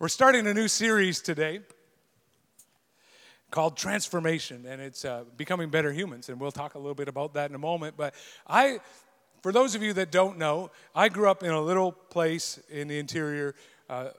[0.00, 1.58] We're starting a new series today
[3.50, 6.28] called Transformation, and it's uh, Becoming Better Humans.
[6.28, 7.96] And we'll talk a little bit about that in a moment.
[7.96, 8.14] But
[8.46, 8.78] I,
[9.42, 12.86] for those of you that don't know, I grew up in a little place in
[12.86, 13.56] the interior.
[13.90, 14.10] Uh,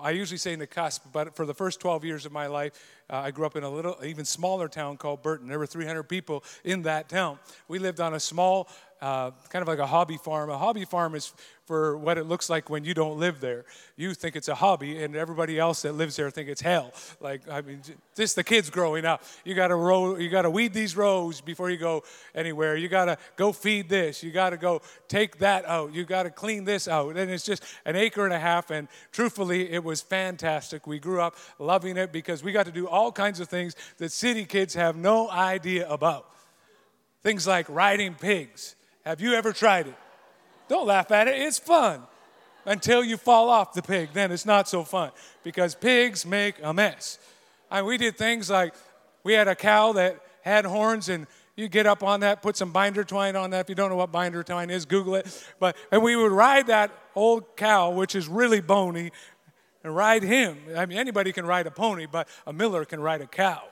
[0.00, 2.72] I usually say in the cusp, but for the first 12 years of my life,
[3.10, 5.48] uh, I grew up in a little, even smaller town called Burton.
[5.48, 7.38] There were 300 people in that town.
[7.68, 10.50] We lived on a small uh, kind of like a hobby farm.
[10.50, 11.32] A hobby farm is
[11.66, 13.64] for what it looks like when you don't live there.
[13.96, 16.92] You think it's a hobby, and everybody else that lives there think it's hell.
[17.20, 17.82] Like I mean,
[18.14, 19.22] just the kids growing up.
[19.44, 20.16] You got to row.
[20.16, 22.04] You got to weed these rows before you go
[22.34, 22.76] anywhere.
[22.76, 24.22] You got to go feed this.
[24.22, 25.92] You got to go take that out.
[25.92, 27.16] You got to clean this out.
[27.16, 28.70] And it's just an acre and a half.
[28.70, 30.86] And truthfully, it was fantastic.
[30.86, 34.12] We grew up loving it because we got to do all kinds of things that
[34.12, 36.30] city kids have no idea about.
[37.22, 38.76] Things like riding pigs
[39.06, 39.94] have you ever tried it?
[40.68, 42.02] Don't laugh at it, it's fun.
[42.64, 45.12] Until you fall off the pig, then it's not so fun
[45.44, 47.20] because pigs make a mess.
[47.70, 48.74] I mean, we did things like
[49.22, 52.72] we had a cow that had horns and you get up on that, put some
[52.72, 53.60] binder twine on that.
[53.60, 55.44] If you don't know what binder twine is, Google it.
[55.60, 59.12] But and we would ride that old cow, which is really bony,
[59.84, 60.58] and ride him.
[60.76, 63.62] I mean, anybody can ride a pony, but a miller can ride a cow.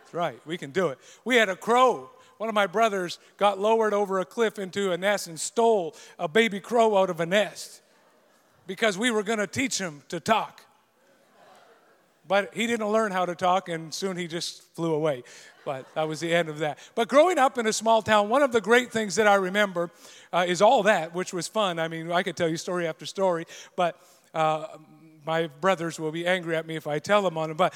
[0.00, 0.98] That's right, we can do it.
[1.24, 4.96] We had a crow one of my brothers got lowered over a cliff into a
[4.96, 7.82] nest and stole a baby crow out of a nest
[8.66, 10.62] because we were going to teach him to talk.
[12.26, 15.22] But he didn't learn how to talk, and soon he just flew away.
[15.66, 16.78] But that was the end of that.
[16.94, 19.90] But growing up in a small town, one of the great things that I remember
[20.32, 21.78] uh, is all that, which was fun.
[21.78, 23.44] I mean, I could tell you story after story,
[23.76, 24.00] but
[24.32, 24.78] uh,
[25.26, 27.58] my brothers will be angry at me if I tell them on them.
[27.58, 27.74] But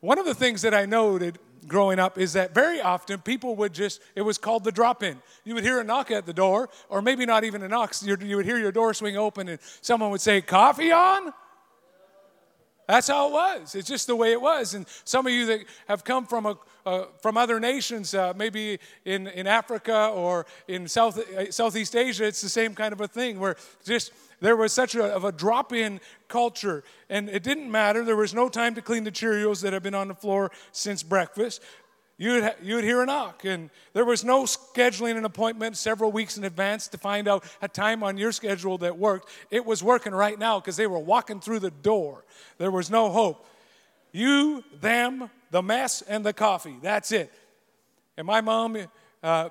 [0.00, 3.72] one of the things that I noted growing up is that very often people would
[3.72, 5.20] just, it was called the drop in.
[5.44, 7.94] You would hear a knock at the door, or maybe not even a knock.
[8.02, 11.32] You would hear your door swing open and someone would say, Coffee on?
[12.88, 13.74] That's how it was.
[13.74, 14.74] It's just the way it was.
[14.74, 18.80] And some of you that have come from a, uh, from other nations, uh, maybe
[19.04, 23.06] in, in Africa or in South, uh, Southeast Asia, it's the same kind of a
[23.06, 26.82] thing where just there was such a, of a drop in culture.
[27.08, 28.04] And it didn't matter.
[28.04, 31.02] There was no time to clean the Cheerios that have been on the floor since
[31.02, 31.62] breakfast.
[32.18, 36.12] You would, you would hear a knock, and there was no scheduling an appointment several
[36.12, 39.28] weeks in advance to find out a time on your schedule that worked.
[39.50, 42.24] It was working right now because they were walking through the door.
[42.58, 43.46] There was no hope.
[44.12, 46.76] You, them, the mess, and the coffee.
[46.82, 47.32] That's it.
[48.16, 48.76] And my mom,
[49.22, 49.48] uh,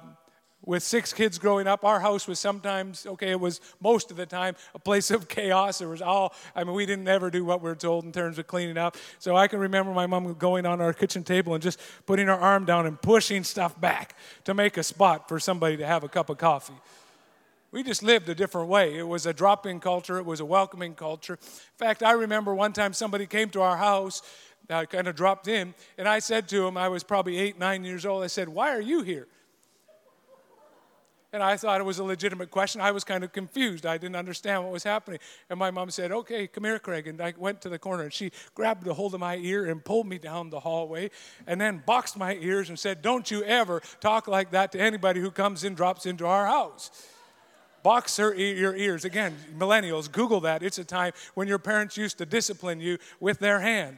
[0.63, 4.25] with six kids growing up, our house was sometimes, okay, it was most of the
[4.25, 5.79] time a place of chaos.
[5.79, 8.38] There was all, I mean, we didn't ever do what we were told in terms
[8.38, 8.95] of cleaning up.
[9.19, 12.33] So I can remember my mom going on our kitchen table and just putting her
[12.33, 16.09] arm down and pushing stuff back to make a spot for somebody to have a
[16.09, 16.75] cup of coffee.
[17.72, 18.97] We just lived a different way.
[18.97, 21.33] It was a drop in culture, it was a welcoming culture.
[21.33, 24.22] In fact, I remember one time somebody came to our house,
[24.69, 27.83] uh, kind of dropped in, and I said to him, I was probably eight, nine
[27.85, 29.28] years old, I said, Why are you here?
[31.34, 32.81] And I thought it was a legitimate question.
[32.81, 33.86] I was kind of confused.
[33.86, 35.19] I didn't understand what was happening.
[35.50, 37.08] And my mom said, Okay, come here, Craig.
[37.08, 39.84] And I went to the corner and she grabbed a hold of my ear and
[39.84, 41.09] pulled me down the hallway
[41.47, 45.22] and then boxed my ears and said, Don't you ever talk like that to anybody
[45.22, 46.91] who comes in, drops into our house.
[47.81, 49.06] Box her your ears.
[49.06, 50.62] Again, millennials, Google that.
[50.62, 53.97] It's a time when your parents used to discipline you with their hand.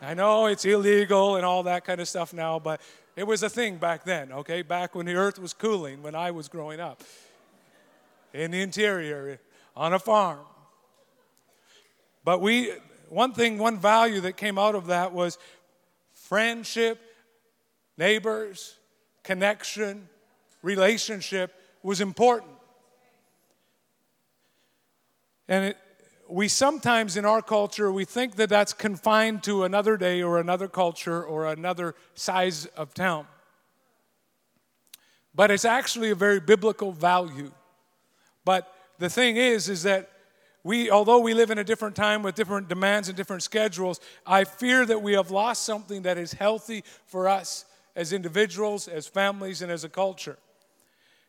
[0.00, 2.80] I know it's illegal and all that kind of stuff now, but
[3.18, 4.62] it was a thing back then, okay?
[4.62, 7.02] Back when the earth was cooling, when I was growing up.
[8.32, 9.40] In the interior,
[9.76, 10.38] on a farm.
[12.22, 12.70] But we,
[13.08, 15.36] one thing, one value that came out of that was
[16.14, 17.00] friendship,
[17.96, 18.76] neighbors,
[19.24, 20.08] connection,
[20.62, 21.52] relationship
[21.82, 22.52] was important.
[25.48, 25.78] And it,
[26.28, 30.68] we sometimes in our culture we think that that's confined to another day or another
[30.68, 33.26] culture or another size of town.
[35.34, 37.52] But it's actually a very biblical value.
[38.44, 40.10] But the thing is is that
[40.64, 44.42] we although we live in a different time with different demands and different schedules i
[44.42, 47.64] fear that we have lost something that is healthy for us
[47.94, 50.36] as individuals as families and as a culture.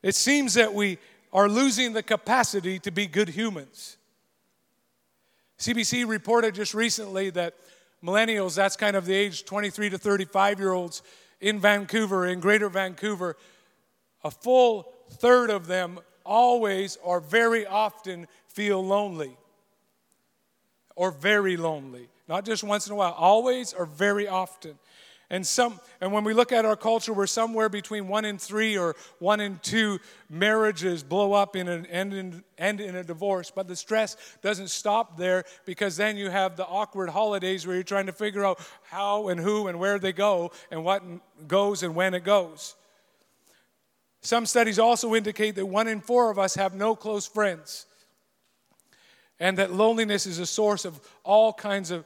[0.02, 0.98] It seems that we
[1.32, 3.98] are losing the capacity to be good humans
[5.60, 7.54] CBC reported just recently that
[8.04, 11.02] millennials, that's kind of the age 23 to 35 year olds
[11.42, 13.36] in Vancouver, in greater Vancouver,
[14.24, 19.38] a full third of them always or very often feel lonely
[20.96, 22.08] or very lonely.
[22.30, 24.80] Not just once in a while, always or very often.
[25.32, 28.78] And some and when we look at our culture, we're somewhere between one in three
[28.78, 30.00] or one in two
[30.30, 33.52] marriages blow up in an end in, end in a divorce.
[33.52, 37.84] But the stress doesn't stop there because then you have the awkward holidays where you're
[37.84, 41.04] trying to figure out how and who and where they go and what
[41.48, 42.76] goes and when it goes.
[44.22, 47.86] Some studies also indicate that one in four of us have no close friends,
[49.40, 52.04] and that loneliness is a source of all kinds of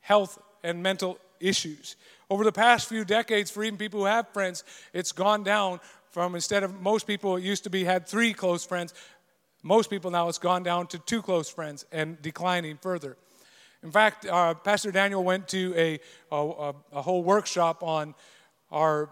[0.00, 1.96] health and mental issues.
[2.30, 5.80] Over the past few decades, for even people who have friends, it's gone down
[6.10, 8.94] from instead of most people, it used to be had three close friends.
[9.62, 13.16] Most people now, it's gone down to two close friends and declining further.
[13.82, 16.00] In fact, uh, Pastor Daniel went to a,
[16.30, 18.14] a, a whole workshop on
[18.70, 19.10] our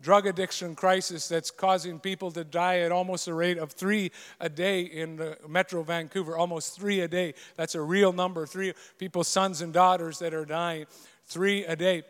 [0.00, 4.48] drug addiction crisis that's causing people to die at almost a rate of three a
[4.48, 7.34] day in Metro Vancouver, almost three a day.
[7.56, 8.46] That's a real number.
[8.46, 10.86] Three people's sons and daughters that are dying,
[11.24, 12.04] three a day.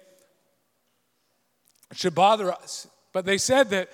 [1.90, 2.86] It should bother us.
[3.12, 3.88] But they said that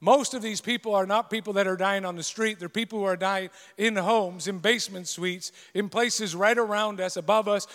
[0.00, 2.58] most of these people are not people that are dying on the street.
[2.58, 7.16] They're people who are dying in homes, in basement suites, in places right around us,
[7.16, 7.68] above us,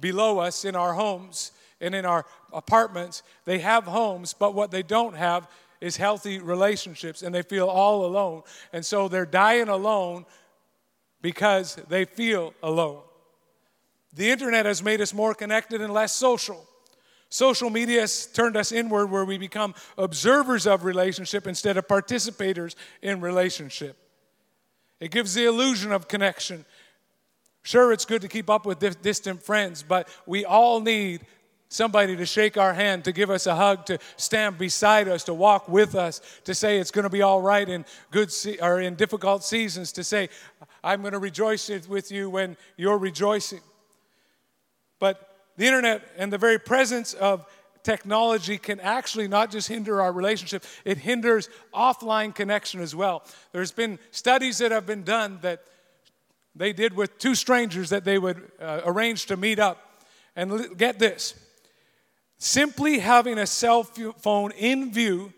[0.00, 1.52] below us, in our homes
[1.82, 2.24] and in our
[2.54, 3.22] apartments.
[3.44, 5.46] They have homes, but what they don't have
[5.80, 8.42] is healthy relationships, and they feel all alone.
[8.72, 10.24] And so they're dying alone
[11.20, 13.02] because they feel alone.
[14.14, 16.66] The internet has made us more connected and less social.
[17.30, 22.74] Social media has turned us inward where we become observers of relationship instead of participators
[23.02, 23.96] in relationship.
[25.00, 26.64] It gives the illusion of connection.
[27.62, 31.22] Sure, it's good to keep up with distant friends, but we all need
[31.68, 35.34] somebody to shake our hand, to give us a hug, to stand beside us, to
[35.34, 38.80] walk with us, to say it's going to be all right in good se- or
[38.80, 40.28] in difficult seasons, to say
[40.84, 43.60] I'm going to rejoice with you when you're rejoicing.
[45.00, 47.46] But the internet and the very presence of
[47.82, 53.22] technology can actually not just hinder our relationship, it hinders offline connection as well.
[53.52, 55.62] There's been studies that have been done that
[56.56, 60.02] they did with two strangers that they would uh, arrange to meet up.
[60.36, 61.34] And get this
[62.38, 65.32] simply having a cell phone in view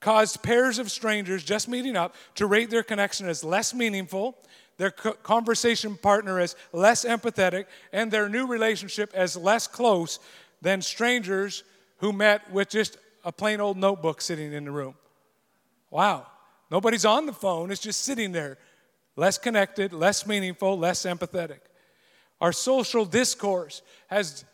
[0.00, 4.36] caused pairs of strangers just meeting up to rate their connection as less meaningful
[4.78, 10.18] their conversation partner as less empathetic, and their new relationship as less close
[10.62, 11.64] than strangers
[11.98, 14.94] who met with just a plain old notebook sitting in the room.
[15.90, 16.26] Wow.
[16.70, 18.58] Nobody's on the phone, it's just sitting there.
[19.16, 21.58] Less connected, less meaningful, less empathetic.
[22.40, 24.44] Our social discourse has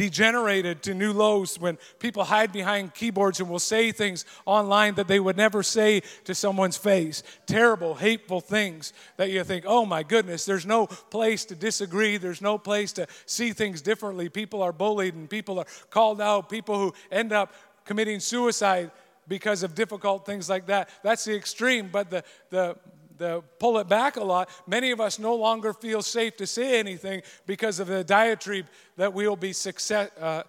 [0.00, 5.06] degenerated to new lows when people hide behind keyboards and will say things online that
[5.06, 7.22] they would never say to someone's face.
[7.44, 12.40] Terrible, hateful things that you think, oh my goodness, there's no place to disagree, there's
[12.40, 14.30] no place to see things differently.
[14.30, 17.52] People are bullied and people are called out, people who end up
[17.84, 18.90] committing suicide
[19.28, 20.88] because of difficult things like that.
[21.02, 22.78] That's the extreme, but the, the
[23.20, 26.80] the pull it back a lot, many of us no longer feel safe to say
[26.80, 30.42] anything because of the diatribe that we'll be success, uh,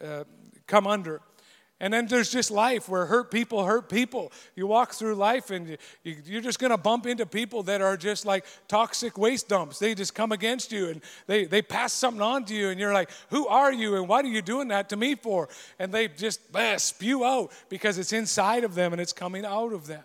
[0.00, 0.24] uh,
[0.66, 1.20] come under.
[1.80, 4.32] And then there's just life where hurt people hurt people.
[4.54, 7.96] You walk through life and you, you're just going to bump into people that are
[7.96, 9.80] just like toxic waste dumps.
[9.80, 12.94] They just come against you and they, they pass something on to you, and you're
[12.94, 15.48] like, Who are you and what are you doing that to me for?
[15.78, 19.72] And they just eh, spew out because it's inside of them and it's coming out
[19.72, 20.04] of them.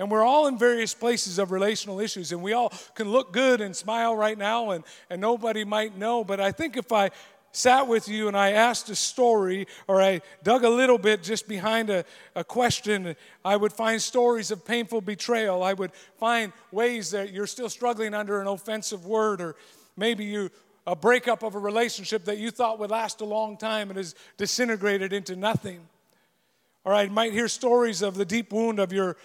[0.00, 3.60] And we're all in various places of relational issues, and we all can look good
[3.60, 6.24] and smile right now, and, and nobody might know.
[6.24, 7.10] But I think if I
[7.52, 11.46] sat with you and I asked a story, or I dug a little bit just
[11.46, 13.14] behind a, a question,
[13.44, 15.62] I would find stories of painful betrayal.
[15.62, 19.54] I would find ways that you're still struggling under an offensive word, or
[19.98, 20.50] maybe you
[20.86, 24.14] a breakup of a relationship that you thought would last a long time and has
[24.38, 25.80] disintegrated into nothing.
[26.84, 29.18] Or I might hear stories of the deep wound of your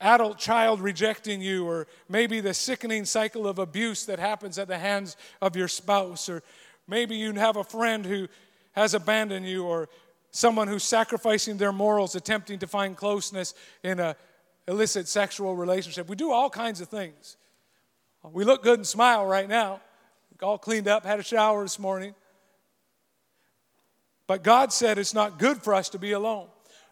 [0.00, 4.78] adult child rejecting you, or maybe the sickening cycle of abuse that happens at the
[4.78, 6.42] hands of your spouse, or
[6.86, 8.28] maybe you have a friend who
[8.72, 9.88] has abandoned you, or
[10.30, 14.16] someone who's sacrificing their morals, attempting to find closeness in a
[14.68, 16.08] illicit sexual relationship.
[16.08, 17.36] We do all kinds of things.
[18.22, 19.80] We look good and smile right now,
[20.42, 22.14] all cleaned up, had a shower this morning.
[24.26, 26.48] But God said it's not good for us to be alone.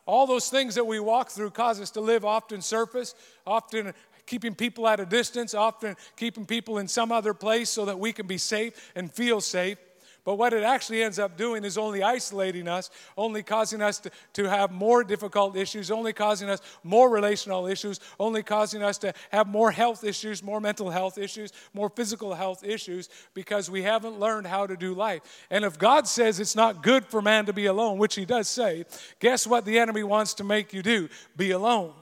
[0.07, 3.15] All those things that we walk through cause us to live often surface,
[3.47, 3.95] often
[4.27, 8.13] keeping people at a distance, often keeping people in some other place so that we
[8.13, 9.79] can be safe and feel safe.
[10.25, 14.11] But what it actually ends up doing is only isolating us, only causing us to,
[14.35, 19.13] to have more difficult issues, only causing us more relational issues, only causing us to
[19.31, 24.19] have more health issues, more mental health issues, more physical health issues, because we haven't
[24.19, 25.47] learned how to do life.
[25.51, 28.49] And if God says it's not good for man to be alone, which he does
[28.49, 28.87] say,
[29.21, 31.11] guess what the enemy wants to make you do?
[31.37, 31.93] Be alone.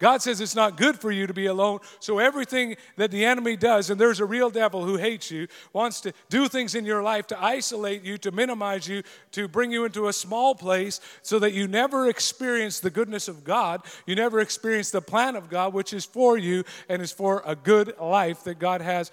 [0.00, 1.78] God says it's not good for you to be alone.
[2.00, 6.00] So everything that the enemy does, and there's a real devil who hates you, wants
[6.02, 9.84] to do things in your life to isolate you, to minimize you, to bring you
[9.84, 13.82] into a small place so that you never experience the goodness of God.
[14.04, 17.54] You never experience the plan of God, which is for you and is for a
[17.54, 19.12] good life that God has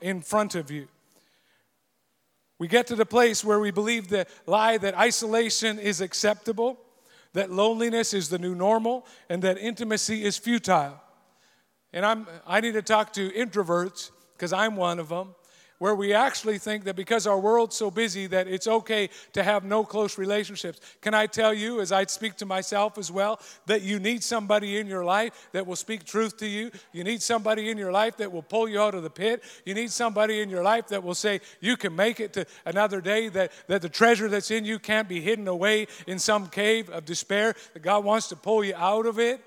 [0.00, 0.88] in front of you.
[2.58, 6.78] We get to the place where we believe the lie that isolation is acceptable
[7.34, 11.00] that loneliness is the new normal and that intimacy is futile.
[11.92, 15.34] And I'm, I need to talk to introverts because I'm one of them
[15.78, 19.64] where we actually think that because our world's so busy that it's okay to have
[19.64, 20.80] no close relationships.
[21.00, 24.78] Can I tell you, as I speak to myself as well, that you need somebody
[24.78, 26.70] in your life that will speak truth to you?
[26.92, 29.42] You need somebody in your life that will pull you out of the pit.
[29.64, 33.00] You need somebody in your life that will say, You can make it to another
[33.00, 36.88] day, that, that the treasure that's in you can't be hidden away in some cave
[36.90, 39.44] of despair, that God wants to pull you out of it.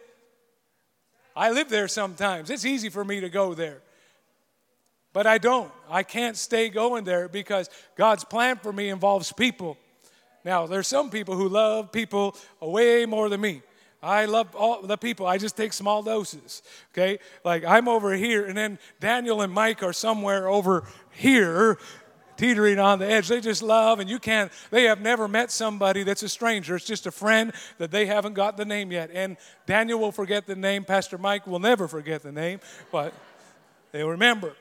[1.35, 2.49] I live there sometimes.
[2.49, 3.81] It's easy for me to go there.
[5.17, 5.71] But I don't.
[5.89, 9.75] I can't stay going there because God's plan for me involves people.
[10.45, 13.63] Now, there's some people who love people way more than me.
[14.03, 15.25] I love all the people.
[15.25, 16.61] I just take small doses.
[16.93, 17.17] Okay?
[17.43, 21.79] Like I'm over here, and then Daniel and Mike are somewhere over here,
[22.37, 23.27] teetering on the edge.
[23.27, 26.75] They just love, and you can't, they have never met somebody that's a stranger.
[26.75, 29.09] It's just a friend that they haven't got the name yet.
[29.11, 30.83] And Daniel will forget the name.
[30.83, 32.59] Pastor Mike will never forget the name,
[32.91, 33.15] but
[33.91, 34.53] they'll remember.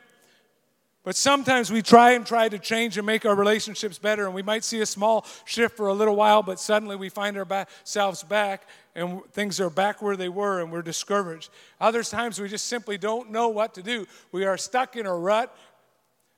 [1.06, 4.42] But sometimes we try and try to change and make our relationships better, and we
[4.42, 8.66] might see a small shift for a little while, but suddenly we find ourselves back
[8.96, 11.50] and things are back where they were and we're discouraged.
[11.80, 14.04] Other times we just simply don't know what to do.
[14.32, 15.56] We are stuck in a rut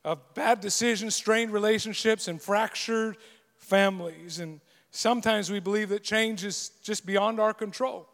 [0.04, 3.16] of bad decisions, strained relationships, and fractured
[3.56, 4.38] families.
[4.38, 4.60] And
[4.90, 8.06] sometimes we believe that change is just beyond our control.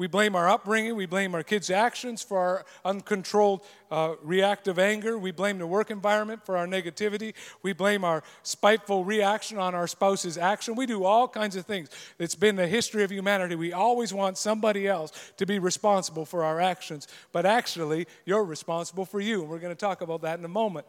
[0.00, 0.96] We blame our upbringing.
[0.96, 5.18] We blame our kids' actions for our uncontrolled uh, reactive anger.
[5.18, 7.34] We blame the work environment for our negativity.
[7.62, 10.74] We blame our spiteful reaction on our spouse's action.
[10.74, 11.90] We do all kinds of things.
[12.18, 13.56] It's been the history of humanity.
[13.56, 17.06] We always want somebody else to be responsible for our actions.
[17.30, 19.42] But actually, you're responsible for you.
[19.42, 20.86] We're going to talk about that in a moment.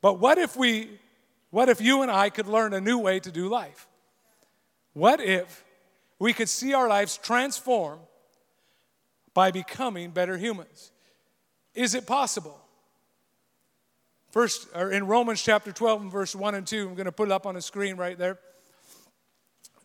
[0.00, 1.00] But what if we,
[1.50, 3.88] what if you and I could learn a new way to do life?
[4.92, 5.64] What if
[6.20, 8.02] we could see our lives transformed?
[9.36, 10.92] By becoming better humans.
[11.74, 12.58] Is it possible?
[14.30, 17.28] First, or in Romans chapter 12 and verse 1 and 2, I'm going to put
[17.28, 18.38] it up on the screen right there.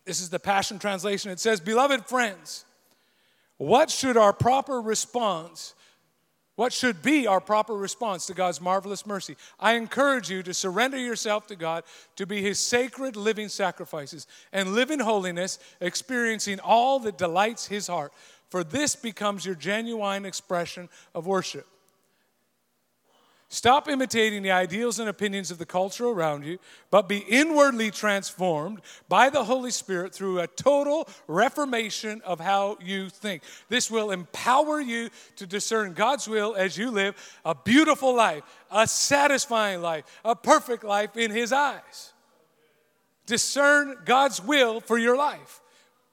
[0.06, 1.30] This is the Passion Translation.
[1.30, 2.64] It says, Beloved friends,
[3.58, 5.74] what should our proper response,
[6.56, 9.36] what should be our proper response to God's marvelous mercy?
[9.60, 11.84] I encourage you to surrender yourself to God,
[12.16, 17.88] to be His sacred living sacrifices, and live in holiness, experiencing all that delights His
[17.88, 18.14] heart
[18.52, 21.66] for this becomes your genuine expression of worship.
[23.48, 26.58] Stop imitating the ideals and opinions of the culture around you,
[26.90, 33.08] but be inwardly transformed by the Holy Spirit through a total reformation of how you
[33.08, 33.42] think.
[33.70, 37.14] This will empower you to discern God's will as you live
[37.46, 42.12] a beautiful life, a satisfying life, a perfect life in His eyes.
[43.24, 45.61] Discern God's will for your life.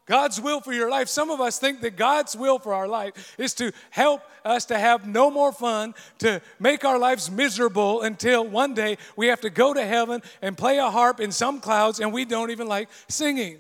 [0.10, 1.08] God's will for your life.
[1.08, 4.80] Some of us think that God's will for our life is to help us to
[4.80, 9.52] have no more fun, to make our lives miserable until one day we have to
[9.52, 12.90] go to heaven and play a harp in some clouds and we don't even like
[13.08, 13.60] singing.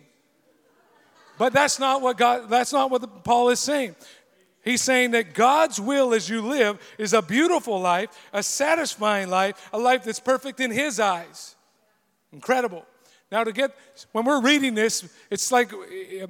[1.37, 3.95] But that's not what God that's not what Paul is saying.
[4.63, 9.69] He's saying that God's will as you live is a beautiful life, a satisfying life,
[9.71, 11.55] a life that's perfect in his eyes.
[12.33, 12.85] Incredible.
[13.31, 13.75] Now, to get,
[14.11, 16.27] when we're reading this, it's like uh,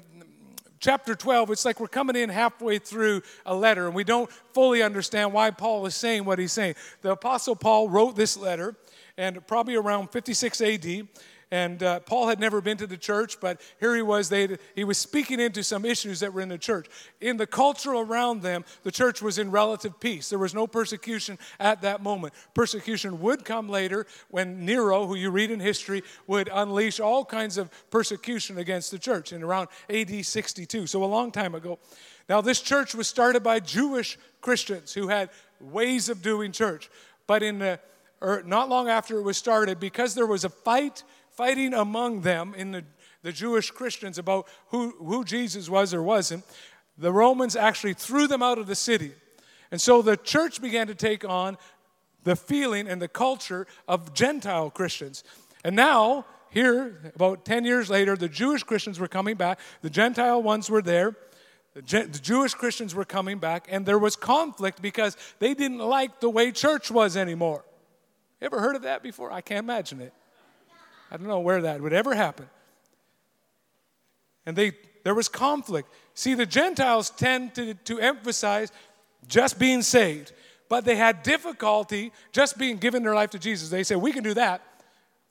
[0.80, 4.84] chapter 12, it's like we're coming in halfway through a letter and we don't fully
[4.84, 6.76] understand why Paul is saying what he's saying.
[7.02, 8.76] The Apostle Paul wrote this letter,
[9.18, 11.08] and probably around 56 AD,
[11.52, 14.30] and uh, Paul had never been to the church, but here he was.
[14.30, 16.88] They, he was speaking into some issues that were in the church.
[17.22, 20.30] In the culture around them, the church was in relative peace.
[20.30, 22.36] There was no persecution at that moment.
[22.54, 27.58] Persecution would come later when Nero, who you read in history, would unleash all kinds
[27.58, 31.80] of persecution against the church in around AD 62, so a long time ago.
[32.28, 36.92] Now, this church was started by Jewish Christians who had ways of doing church.
[37.26, 37.80] But in the
[38.22, 41.04] or not long after it was started, because there was a fight
[41.40, 42.84] fighting among them in the,
[43.22, 46.44] the Jewish Christians about who, who Jesus was or wasn't,
[46.98, 49.14] the Romans actually threw them out of the city.
[49.72, 51.58] And so the church began to take on
[52.26, 55.24] the feeling and the culture of Gentile Christians.
[55.64, 60.44] And now, here, about 10 years later, the Jewish Christians were coming back, the Gentile
[60.44, 61.16] ones were there.
[61.74, 61.82] The,
[62.12, 66.30] the Jewish Christians were coming back, and there was conflict because they didn't like the
[66.30, 67.64] way church was anymore.
[68.42, 69.32] Ever heard of that before?
[69.32, 70.14] I can't imagine it.
[71.12, 72.48] I don't know where that would ever happen.
[74.46, 74.72] And they,
[75.04, 75.90] there was conflict.
[76.14, 78.72] See, the Gentiles tend to, to emphasize
[79.28, 80.32] just being saved,
[80.70, 83.70] but they had difficulty just being given their life to Jesus.
[83.70, 84.62] They said, We can do that.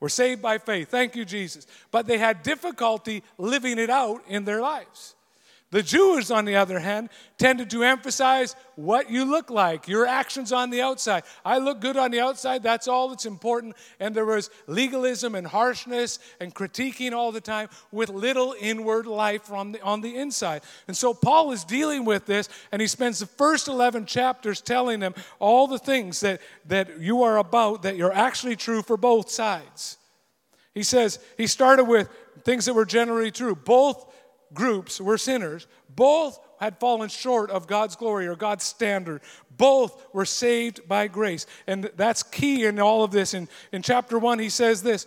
[0.00, 0.88] We're saved by faith.
[0.90, 1.66] Thank you, Jesus.
[1.90, 5.16] But they had difficulty living it out in their lives.
[5.70, 10.50] The Jews, on the other hand, tended to emphasize what you look like, your actions
[10.50, 11.24] on the outside.
[11.44, 13.76] I look good on the outside, that's all that's important.
[14.00, 19.52] And there was legalism and harshness and critiquing all the time with little inward life
[19.52, 20.62] on the, on the inside.
[20.86, 25.00] And so Paul is dealing with this, and he spends the first 11 chapters telling
[25.00, 29.28] them all the things that, that you are about that you're actually true for both
[29.28, 29.98] sides.
[30.72, 32.08] He says, he started with
[32.44, 33.54] things that were generally true.
[33.54, 34.06] Both
[34.54, 35.66] groups were sinners.
[35.88, 39.22] Both had fallen short of God's glory or God's standard.
[39.56, 41.46] Both were saved by grace.
[41.66, 43.34] And that's key in all of this.
[43.34, 45.06] In, in chapter 1, he says this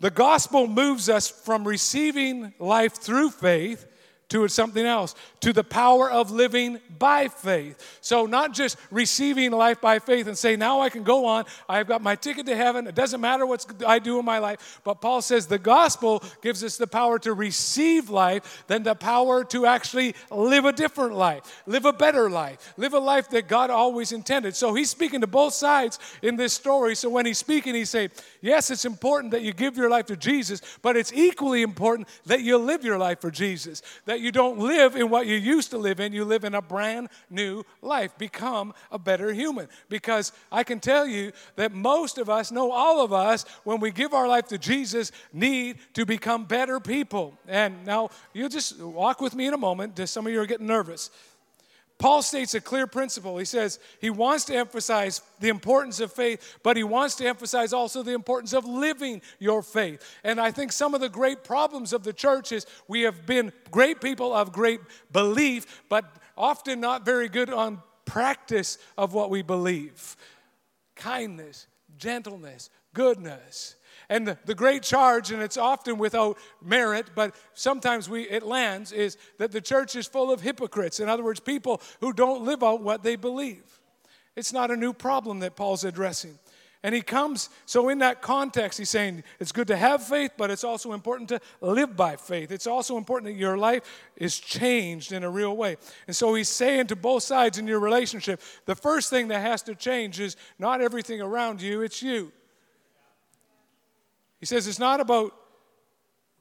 [0.00, 3.86] The gospel moves us from receiving life through faith
[4.28, 7.98] to something else, to the power of living by faith.
[8.00, 11.86] So, not just receiving life by faith and say, now I can go on, I've
[11.86, 14.80] got my ticket to heaven, it doesn't matter what I do in my life.
[14.84, 19.44] But Paul says the gospel gives us the power to receive life, then the power
[19.44, 23.70] to actually live a different life, live a better life, live a life that God
[23.70, 24.54] always intended.
[24.56, 26.94] So, he's speaking to both sides in this story.
[26.96, 28.10] So, when he's speaking, he's saying,
[28.42, 32.42] yes, it's important that you give your life to Jesus, but it's equally important that
[32.42, 35.70] you live your life for Jesus, that that you don't live in what you used
[35.70, 38.18] to live in, you live in a brand new life.
[38.18, 39.68] Become a better human.
[39.88, 43.92] Because I can tell you that most of us, no, all of us, when we
[43.92, 47.38] give our life to Jesus, need to become better people.
[47.46, 49.96] And now you'll just walk with me in a moment.
[50.08, 51.10] Some of you are getting nervous.
[51.98, 53.38] Paul states a clear principle.
[53.38, 57.72] He says he wants to emphasize the importance of faith, but he wants to emphasize
[57.72, 60.02] also the importance of living your faith.
[60.22, 63.52] And I think some of the great problems of the church is we have been
[63.72, 66.04] great people of great belief, but
[66.36, 70.16] often not very good on practice of what we believe
[70.94, 73.76] kindness, gentleness, goodness.
[74.10, 78.90] And the, the great charge, and it's often without merit, but sometimes we, it lands,
[78.90, 80.98] is that the church is full of hypocrites.
[80.98, 83.80] In other words, people who don't live out what they believe.
[84.34, 86.38] It's not a new problem that Paul's addressing.
[86.82, 90.48] And he comes, so in that context, he's saying it's good to have faith, but
[90.48, 92.52] it's also important to live by faith.
[92.52, 93.82] It's also important that your life
[94.16, 95.76] is changed in a real way.
[96.06, 99.60] And so he's saying to both sides in your relationship the first thing that has
[99.62, 102.32] to change is not everything around you, it's you.
[104.40, 105.34] He says it's not about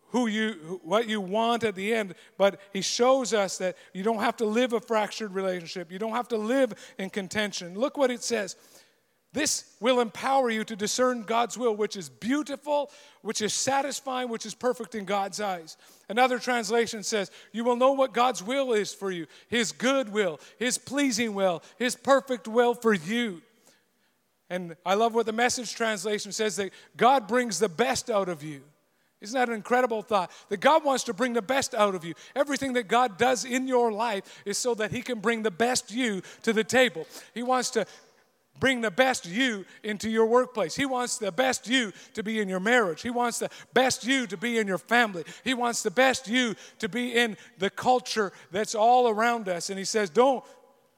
[0.10, 4.22] who you what you want at the end but he shows us that you don't
[4.22, 8.10] have to live a fractured relationship you don't have to live in contention look what
[8.10, 8.56] it says
[9.34, 12.90] this will empower you to discern God's will, which is beautiful,
[13.22, 15.78] which is satisfying, which is perfect in God's eyes.
[16.10, 20.40] Another translation says, You will know what God's will is for you His good will,
[20.58, 23.42] His pleasing will, His perfect will for you.
[24.50, 28.44] And I love what the message translation says that God brings the best out of
[28.44, 28.62] you.
[29.20, 30.32] Isn't that an incredible thought?
[30.50, 32.14] That God wants to bring the best out of you.
[32.36, 35.92] Everything that God does in your life is so that He can bring the best
[35.92, 37.08] you to the table.
[37.34, 37.86] He wants to
[38.60, 40.76] bring the best you into your workplace.
[40.76, 43.02] He wants the best you to be in your marriage.
[43.02, 45.24] He wants the best you to be in your family.
[45.44, 49.70] He wants the best you to be in the culture that's all around us.
[49.70, 50.44] And He says, Don't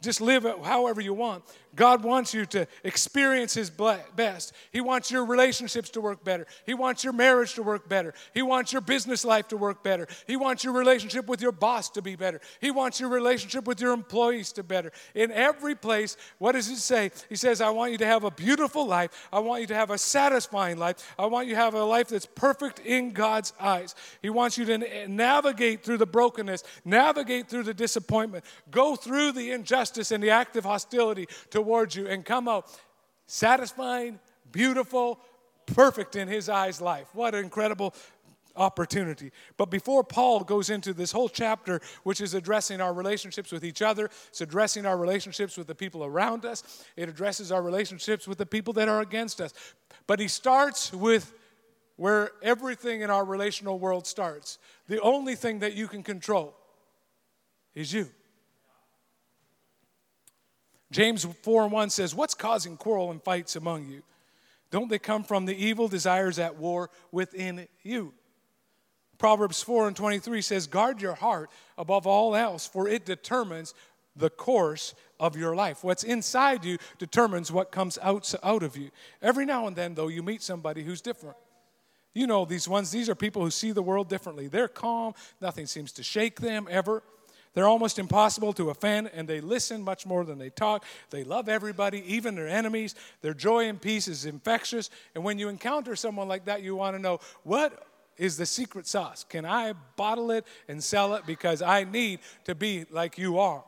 [0.02, 1.44] just live however you want.
[1.76, 4.54] God wants you to experience His best.
[4.72, 6.48] He wants your relationships to work better.
[6.66, 8.14] He wants your marriage to work better.
[8.34, 10.08] He wants your business life to work better.
[10.28, 12.42] He wants your relationship with your boss to be better.
[12.60, 14.92] He wants your relationship with your employees to better.
[15.16, 17.12] In every place, what does it say?
[17.30, 19.30] He says, I want you to have a beautiful life.
[19.32, 21.16] I want you to have a satisfying life.
[21.18, 23.96] I want you to have a life that's perfect in God's eyes.
[24.22, 29.52] He wants you to navigate through the brokenness, navigate through the disappointment, go through the
[29.52, 32.68] injustice and the active hostility to towards you and come out
[33.28, 34.18] satisfying,
[34.52, 35.20] beautiful,
[35.66, 37.08] perfect in His eyes life.
[37.14, 37.94] What an incredible
[38.56, 39.32] opportunity.
[39.58, 43.82] But before Paul goes into this whole chapter, which is addressing our relationships with each
[43.82, 48.38] other, it's addressing our relationships with the people around us, it addresses our relationships with
[48.38, 49.54] the people that are against us.
[50.08, 51.34] But he starts with
[51.98, 54.58] where everything in our relational world starts.
[54.88, 56.56] The only thing that you can control
[57.76, 58.10] is you.
[60.92, 64.02] James 4 and 1 says, What's causing quarrel and fights among you?
[64.72, 68.14] Don't they come from the evil desires at war within you?
[69.18, 73.74] Proverbs 4 and 23 says, Guard your heart above all else, for it determines
[74.16, 75.84] the course of your life.
[75.84, 78.90] What's inside you determines what comes out, out of you.
[79.22, 81.38] Every now and then, though, you meet somebody who's different.
[82.14, 84.48] You know these ones, these are people who see the world differently.
[84.48, 87.04] They're calm, nothing seems to shake them ever.
[87.60, 90.86] They're almost impossible to offend, and they listen much more than they talk.
[91.10, 92.96] They love everybody, even their enemies.
[93.20, 94.90] Their joy and peace is infectious.
[95.14, 98.88] And when you encounter someone like that, you want to know what is the secret
[98.88, 99.26] sauce?
[99.28, 103.66] Can I bottle it and sell it because I need to be like you are?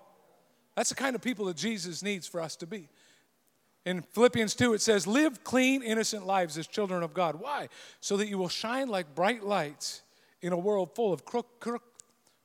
[0.78, 2.88] That's the kind of people that Jesus needs for us to be.
[3.86, 7.42] In Philippians 2, it says, Live clean, innocent lives as children of God.
[7.42, 7.68] Why?
[8.00, 10.04] So that you will shine like bright lights
[10.42, 11.91] in a world full of crook, crook,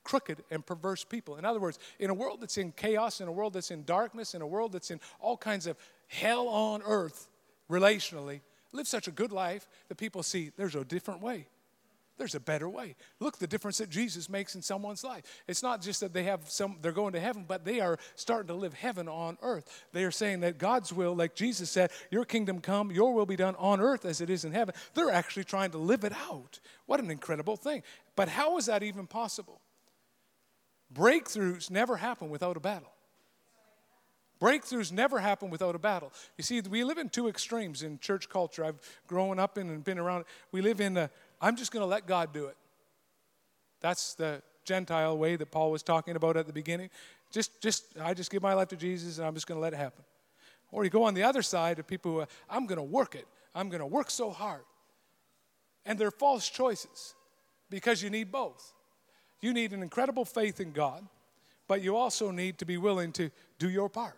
[0.06, 1.36] crooked and perverse people.
[1.36, 4.34] In other words, in a world that's in chaos, in a world that's in darkness,
[4.34, 7.26] in a world that's in all kinds of hell on earth
[7.68, 8.40] relationally,
[8.70, 11.48] live such a good life that people see there's a different way.
[12.18, 12.94] There's a better way.
[13.20, 15.24] Look the difference that Jesus makes in someone's life.
[15.48, 18.46] It's not just that they have some they're going to heaven, but they are starting
[18.46, 19.84] to live heaven on earth.
[19.92, 23.36] They are saying that God's will, like Jesus said, your kingdom come, your will be
[23.36, 24.74] done on earth as it is in heaven.
[24.94, 26.60] They're actually trying to live it out.
[26.86, 27.82] What an incredible thing.
[28.14, 29.60] But how is that even possible?
[30.92, 32.92] Breakthroughs never happen without a battle.
[34.40, 36.12] Breakthroughs never happen without a battle.
[36.36, 38.64] You see, we live in two extremes in church culture.
[38.64, 40.24] I've grown up in and been around.
[40.52, 42.56] We live in a, I'm just going to let God do it.
[43.80, 46.90] That's the Gentile way that Paul was talking about at the beginning.
[47.32, 49.72] Just, just, I just give my life to Jesus and I'm just going to let
[49.72, 50.04] it happen.
[50.70, 53.14] Or you go on the other side of people who, are, I'm going to work
[53.14, 53.26] it.
[53.54, 54.62] I'm going to work so hard.
[55.86, 57.14] And they're false choices
[57.70, 58.74] because you need both.
[59.46, 61.06] You need an incredible faith in God,
[61.68, 63.30] but you also need to be willing to
[63.60, 64.16] do your part.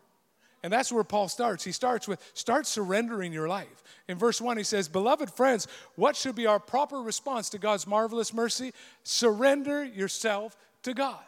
[0.62, 1.62] And that's where Paul starts.
[1.62, 3.84] He starts with start surrendering your life.
[4.08, 7.86] In verse 1, he says, Beloved friends, what should be our proper response to God's
[7.86, 8.72] marvelous mercy?
[9.02, 11.20] Surrender yourself to God.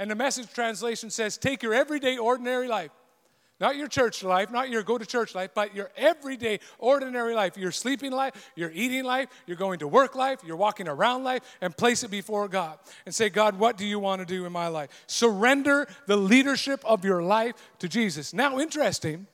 [0.00, 2.90] And the message translation says, Take your everyday, ordinary life
[3.60, 7.56] not your church life, not your go to church life, but your everyday, ordinary life,
[7.56, 11.42] your sleeping life, your eating life, your going to work life, your walking around life,
[11.60, 14.52] and place it before God and say, God, what do you want to do in
[14.52, 14.90] my life?
[15.06, 18.32] Surrender the leadership of your life to Jesus.
[18.32, 19.26] Now, interesting,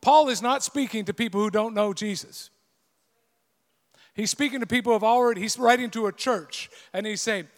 [0.00, 2.50] Paul is not speaking to people who don't know Jesus.
[4.14, 7.48] He's speaking to people who have already, he's writing to a church, and he's saying,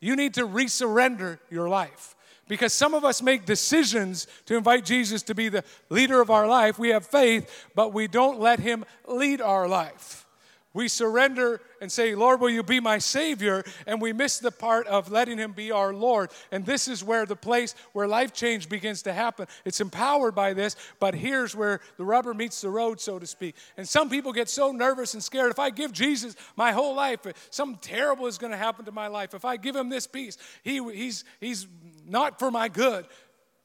[0.00, 2.16] You need to resurrender your life.
[2.50, 6.48] Because some of us make decisions to invite Jesus to be the leader of our
[6.48, 6.80] life.
[6.80, 10.26] We have faith, but we don't let him lead our life.
[10.72, 13.64] We surrender and say, Lord, will you be my Savior?
[13.88, 16.30] And we miss the part of letting Him be our Lord.
[16.52, 19.48] And this is where the place where life change begins to happen.
[19.64, 23.56] It's empowered by this, but here's where the rubber meets the road, so to speak.
[23.76, 25.50] And some people get so nervous and scared.
[25.50, 29.08] If I give Jesus my whole life, something terrible is going to happen to my
[29.08, 29.34] life.
[29.34, 31.66] If I give Him this peace, he, he's, he's
[32.06, 33.06] not for my good.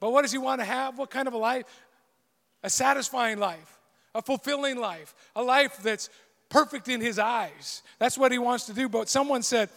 [0.00, 0.98] But what does He want to have?
[0.98, 1.64] What kind of a life?
[2.62, 3.78] A satisfying life,
[4.14, 6.10] a fulfilling life, a life that's
[6.48, 7.82] perfect in his eyes.
[7.98, 8.88] That's what he wants to do.
[8.88, 9.68] But someone said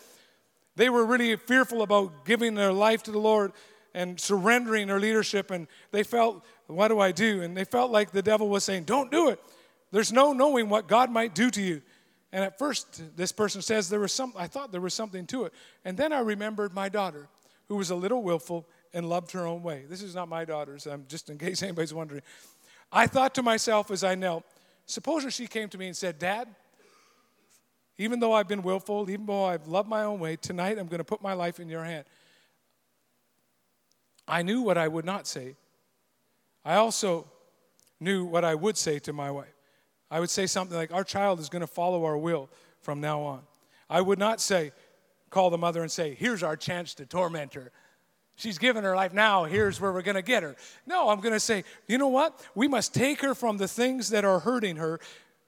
[0.76, 3.52] they were really fearful about giving their life to the Lord
[3.94, 7.42] and surrendering their leadership, and they felt, What do I do?
[7.42, 9.40] And they felt like the devil was saying, Don't do it.
[9.92, 11.82] There's no knowing what God might do to you.
[12.32, 15.46] And at first, this person says there was some, I thought there was something to
[15.46, 15.54] it.
[15.84, 17.28] And then I remembered my daughter,
[17.70, 19.86] who was a little willful and loved her own way.
[19.88, 22.24] This is not my daughter's, I'm just in case anybody's wondering.
[22.92, 24.44] I thought to myself as I knelt,
[24.86, 26.48] suppose she came to me and said, Dad,
[28.00, 31.00] even though I've been willful, even though I've loved my own way, tonight I'm going
[31.00, 32.06] to put my life in your hand.
[34.28, 35.56] I knew what I would not say.
[36.66, 37.28] I also
[38.00, 39.54] knew what I would say to my wife.
[40.10, 42.50] I would say something like, Our child is going to follow our will
[42.82, 43.42] from now on.
[43.90, 44.72] I would not say,
[45.30, 47.72] call the mother and say, Here's our chance to torment her.
[48.36, 49.44] She's given her life now.
[49.44, 50.56] Here's where we're going to get her.
[50.88, 52.40] No, I'm going to say, you know what?
[52.56, 55.02] We must take her from the things that are hurting her,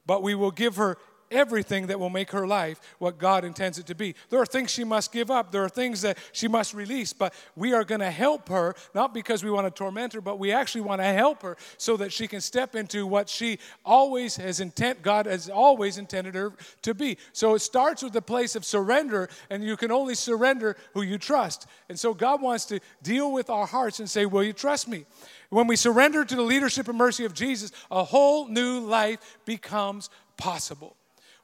[0.05, 0.97] but we will give her
[1.31, 4.15] everything that will make her life what God intends it to be.
[4.29, 7.33] There are things she must give up, there are things that she must release, but
[7.55, 10.51] we are going to help her, not because we want to torment her, but we
[10.51, 14.59] actually want to help her so that she can step into what she always has
[14.59, 17.17] intent, God has always intended her to be.
[17.33, 21.17] So it starts with the place of surrender, and you can only surrender who you
[21.17, 21.67] trust.
[21.89, 25.05] And so God wants to deal with our hearts and say, Will you trust me?
[25.49, 30.09] When we surrender to the leadership and mercy of Jesus, a whole new life becomes
[30.37, 30.95] possible.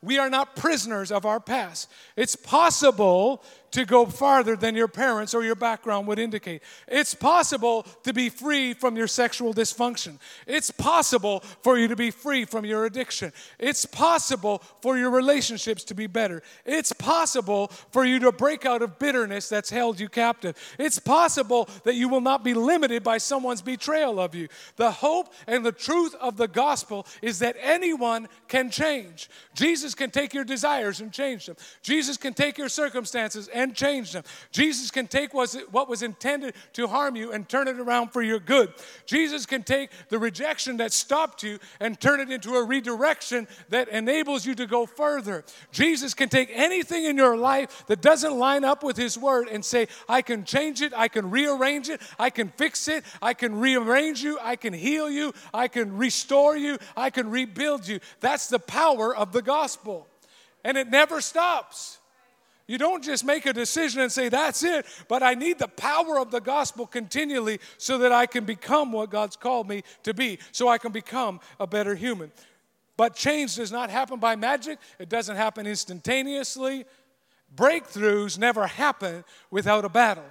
[0.01, 1.89] We are not prisoners of our past.
[2.15, 6.63] It's possible to go farther than your parents or your background would indicate.
[6.87, 10.19] It's possible to be free from your sexual dysfunction.
[10.45, 13.33] It's possible for you to be free from your addiction.
[13.59, 16.43] It's possible for your relationships to be better.
[16.65, 20.55] It's possible for you to break out of bitterness that's held you captive.
[20.79, 24.47] It's possible that you will not be limited by someone's betrayal of you.
[24.75, 29.29] The hope and the truth of the gospel is that anyone can change.
[29.53, 31.57] Jesus can take your desires and change them.
[31.81, 34.23] Jesus can take your circumstances and change them.
[34.51, 38.39] Jesus can take what was intended to harm you and turn it around for your
[38.39, 38.71] good.
[39.05, 43.89] Jesus can take the rejection that stopped you and turn it into a redirection that
[43.89, 45.43] enables you to go further.
[45.71, 49.65] Jesus can take anything in your life that doesn't line up with His Word and
[49.65, 53.59] say, I can change it, I can rearrange it, I can fix it, I can
[53.59, 57.99] rearrange you, I can heal you, I can restore you, I can rebuild you.
[58.19, 60.07] That's the power of the gospel.
[60.63, 61.96] And it never stops.
[62.67, 66.19] You don't just make a decision and say, that's it, but I need the power
[66.19, 70.39] of the gospel continually so that I can become what God's called me to be,
[70.51, 72.31] so I can become a better human.
[72.97, 76.85] But change does not happen by magic, it doesn't happen instantaneously.
[77.55, 80.25] Breakthroughs never happen without a battle.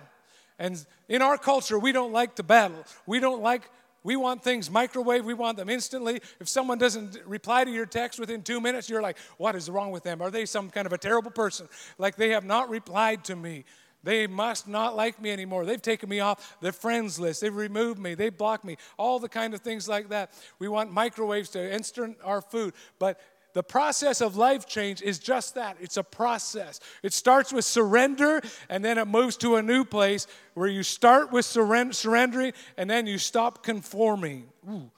[0.58, 2.84] And in our culture, we don't like to battle.
[3.06, 3.70] We don't like
[4.06, 6.20] we want things microwave, we want them instantly.
[6.38, 9.90] If someone doesn't reply to your text within two minutes, you're like, what is wrong
[9.90, 10.22] with them?
[10.22, 11.68] Are they some kind of a terrible person?
[11.98, 13.64] Like they have not replied to me.
[14.04, 15.66] They must not like me anymore.
[15.66, 17.40] They've taken me off the friends list.
[17.40, 18.14] They've removed me.
[18.14, 18.76] They've blocked me.
[18.96, 20.30] All the kind of things like that.
[20.60, 22.74] We want microwaves to instant our food.
[23.00, 23.18] But
[23.56, 26.78] the process of life change is just that it's a process.
[27.02, 31.32] It starts with surrender and then it moves to a new place where you start
[31.32, 34.44] with surrendering and then you stop conforming.
[34.70, 34.90] Ooh.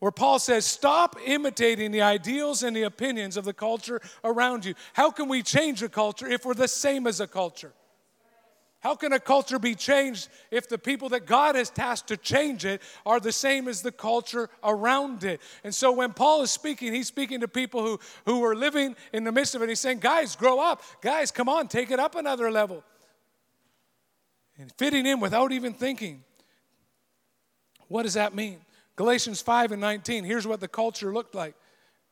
[0.00, 4.74] Where Paul says, stop imitating the ideals and the opinions of the culture around you.
[4.92, 7.72] How can we change a culture if we're the same as a culture?
[8.82, 12.64] How can a culture be changed if the people that God has tasked to change
[12.64, 15.40] it are the same as the culture around it?
[15.62, 19.22] And so when Paul is speaking, he's speaking to people who, who are living in
[19.22, 19.68] the midst of it.
[19.68, 20.82] He's saying, Guys, grow up.
[21.00, 22.82] Guys, come on, take it up another level.
[24.58, 26.24] And fitting in without even thinking.
[27.86, 28.58] What does that mean?
[28.96, 31.54] Galatians 5 and 19, here's what the culture looked like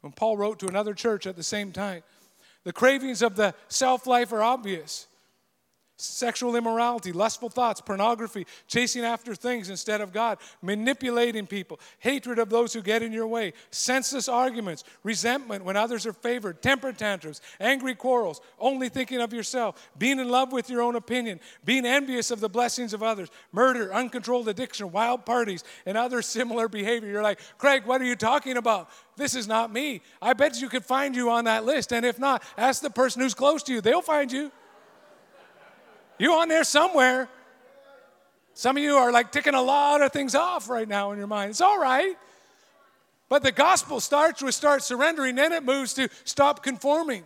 [0.02, 2.04] when Paul wrote to another church at the same time.
[2.62, 5.08] The cravings of the self life are obvious
[6.00, 12.50] sexual immorality, lustful thoughts, pornography, chasing after things instead of God, manipulating people, hatred of
[12.50, 17.40] those who get in your way, senseless arguments, resentment when others are favored, temper tantrums,
[17.60, 22.30] angry quarrels, only thinking of yourself, being in love with your own opinion, being envious
[22.30, 27.08] of the blessings of others, murder, uncontrolled addiction, wild parties, and other similar behavior.
[27.08, 28.90] You're like, Craig, what are you talking about?
[29.16, 30.00] This is not me.
[30.22, 31.92] I bet you could find you on that list.
[31.92, 33.80] And if not, ask the person who's close to you.
[33.80, 34.50] They'll find you.
[36.20, 37.30] You on there somewhere.
[38.52, 41.26] Some of you are like ticking a lot of things off right now in your
[41.26, 41.48] mind.
[41.48, 42.14] It's all right.
[43.30, 47.24] But the gospel starts with start surrendering, then it moves to stop conforming.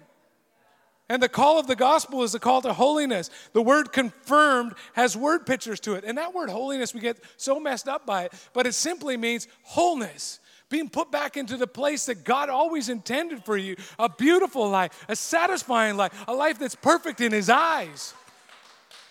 [1.09, 3.31] And the call of the gospel is the call to holiness.
[3.53, 6.05] The word confirmed has word pictures to it.
[6.05, 9.49] And that word holiness, we get so messed up by it, but it simply means
[9.65, 10.39] wholeness.
[10.71, 15.05] Being put back into the place that God always intended for you a beautiful life,
[15.09, 18.15] a satisfying life, a life that's perfect in His eyes.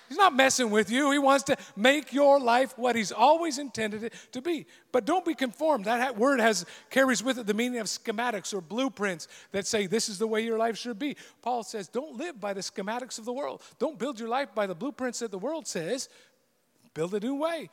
[0.10, 1.12] He's not messing with you.
[1.12, 4.66] He wants to make your life what he's always intended it to be.
[4.92, 5.86] But don't be conformed.
[5.86, 10.10] That word has carries with it the meaning of schematics or blueprints that say this
[10.10, 11.16] is the way your life should be.
[11.42, 13.62] Paul says, don't live by the schematics of the world.
[13.80, 16.10] Don't build your life by the blueprints that the world says.
[16.94, 17.70] Build a new way.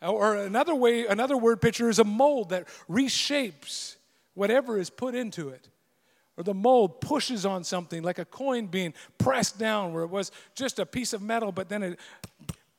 [0.00, 3.96] Or another way, another word picture is a mold that reshapes
[4.34, 5.68] whatever is put into it
[6.36, 10.30] or the mold pushes on something like a coin being pressed down where it was
[10.54, 12.00] just a piece of metal, but then it,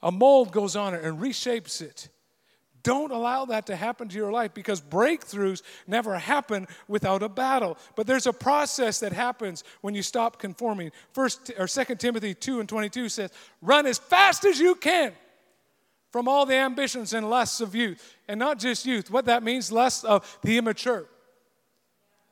[0.02, 2.10] a mold goes on it and reshapes it.
[2.82, 7.78] Don't allow that to happen to your life because breakthroughs never happen without a battle.
[7.96, 10.92] But there's a process that happens when you stop conforming.
[11.14, 15.14] First or Second Timothy 2 and 22 says, "Run as fast as you can
[16.12, 19.10] from all the ambitions and lusts of youth." And not just youth.
[19.10, 21.08] What that means, lusts of the immature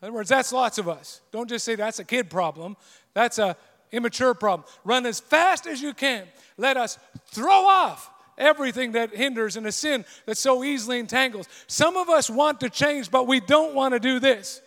[0.01, 1.21] In other words, that's lots of us.
[1.31, 2.75] Don't just say that's a kid problem.
[3.13, 3.55] That's a
[3.91, 4.67] immature problem.
[4.83, 6.25] Run as fast as you can.
[6.57, 11.47] Let us throw off everything that hinders and a sin that so easily entangles.
[11.67, 14.61] Some of us want to change, but we don't want to do this.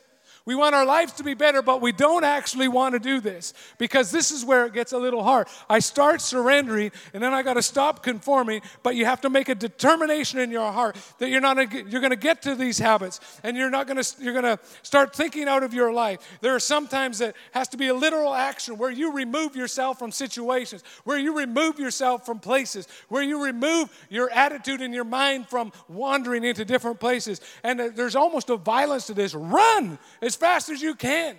[0.47, 3.55] We want our lives to be better, but we don't actually want to do this
[3.79, 5.49] because this is where it gets a little hard.
[5.71, 9.49] I start surrendering and then I got to stop conforming, but you have to make
[9.49, 13.21] a determination in your heart that you're not you're going to get to these habits
[13.43, 16.19] and you're not going to you're going to start thinking out of your life.
[16.43, 20.13] There are sometimes that has to be a literal action where you remove yourself from
[20.13, 25.49] situations, where you remove yourself from places, where you remove your attitude and your mind
[25.49, 27.41] from wandering into different places.
[27.63, 29.35] And there's almost a violence to this.
[29.35, 31.37] Run as fast as you can.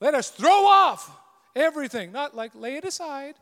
[0.00, 1.10] Let us throw off
[1.54, 3.34] everything, not like lay it aside.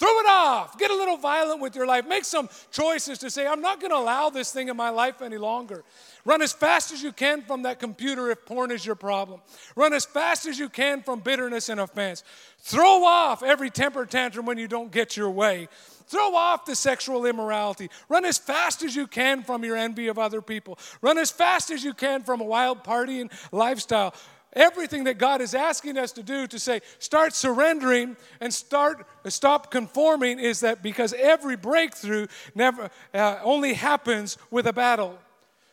[0.00, 0.78] Throw it off.
[0.78, 2.08] Get a little violent with your life.
[2.08, 5.20] Make some choices to say, I'm not going to allow this thing in my life
[5.20, 5.84] any longer.
[6.24, 9.42] Run as fast as you can from that computer if porn is your problem.
[9.76, 12.24] Run as fast as you can from bitterness and offense.
[12.60, 15.68] Throw off every temper tantrum when you don't get your way.
[16.10, 17.88] Throw off the sexual immorality.
[18.08, 20.76] Run as fast as you can from your envy of other people.
[21.02, 24.12] Run as fast as you can from a wild partying lifestyle.
[24.54, 29.70] Everything that God is asking us to do to say, start surrendering and start stop
[29.70, 35.16] conforming is that because every breakthrough never uh, only happens with a battle.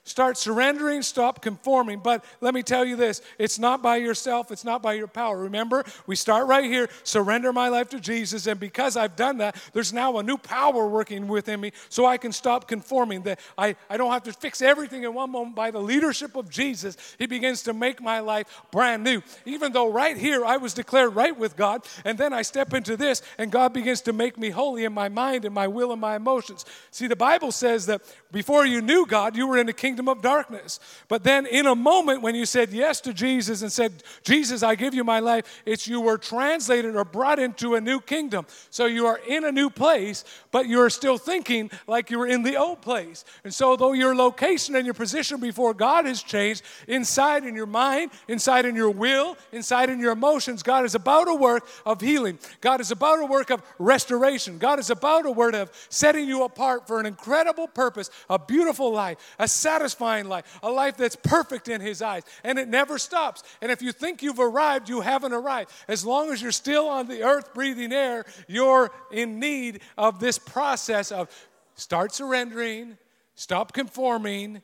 [0.08, 2.00] Start surrendering, stop conforming.
[2.00, 5.38] But let me tell you this it's not by yourself, it's not by your power.
[5.38, 8.48] Remember, we start right here surrender my life to Jesus.
[8.48, 12.16] And because I've done that, there's now a new power working within me so I
[12.16, 13.24] can stop conforming.
[13.24, 15.58] That I, I don't have to fix everything in one moment.
[15.58, 19.22] By the leadership of Jesus, He begins to make my life brand new.
[19.46, 22.96] Even though right here I was declared right with God, and then I step into
[22.96, 26.00] this, and God begins to make me holy in my mind and my will and
[26.00, 26.64] my emotions.
[26.92, 30.22] See, the Bible says that before you knew God, you were in the kingdom of
[30.22, 30.80] darkness.
[31.08, 34.76] But then, in a moment when you said yes to Jesus and said, Jesus, I
[34.76, 38.46] give you my life, it's you were translated or brought into a new kingdom.
[38.70, 42.44] So you are in a new place, but you're still thinking like you were in
[42.44, 43.24] the old place.
[43.44, 47.66] And so, though your location and your position before God has changed, inside in your
[47.66, 52.02] mind, inside in your will, inside in your emotions, God is about a work of
[52.02, 52.40] healing.
[52.62, 54.58] God is about a work of restoration.
[54.58, 58.92] God is about a word of setting you apart for an incredible purpose a beautiful
[58.92, 62.24] life, a satisfying life, a life that's perfect in His eyes.
[62.44, 63.44] And it never stops.
[63.62, 65.72] And if you think you've arrived, you haven't arrived.
[65.88, 70.38] As long as you're still on the earth breathing air, you're in need of this
[70.38, 71.30] process of
[71.76, 72.98] start surrendering,
[73.36, 74.62] stop conforming,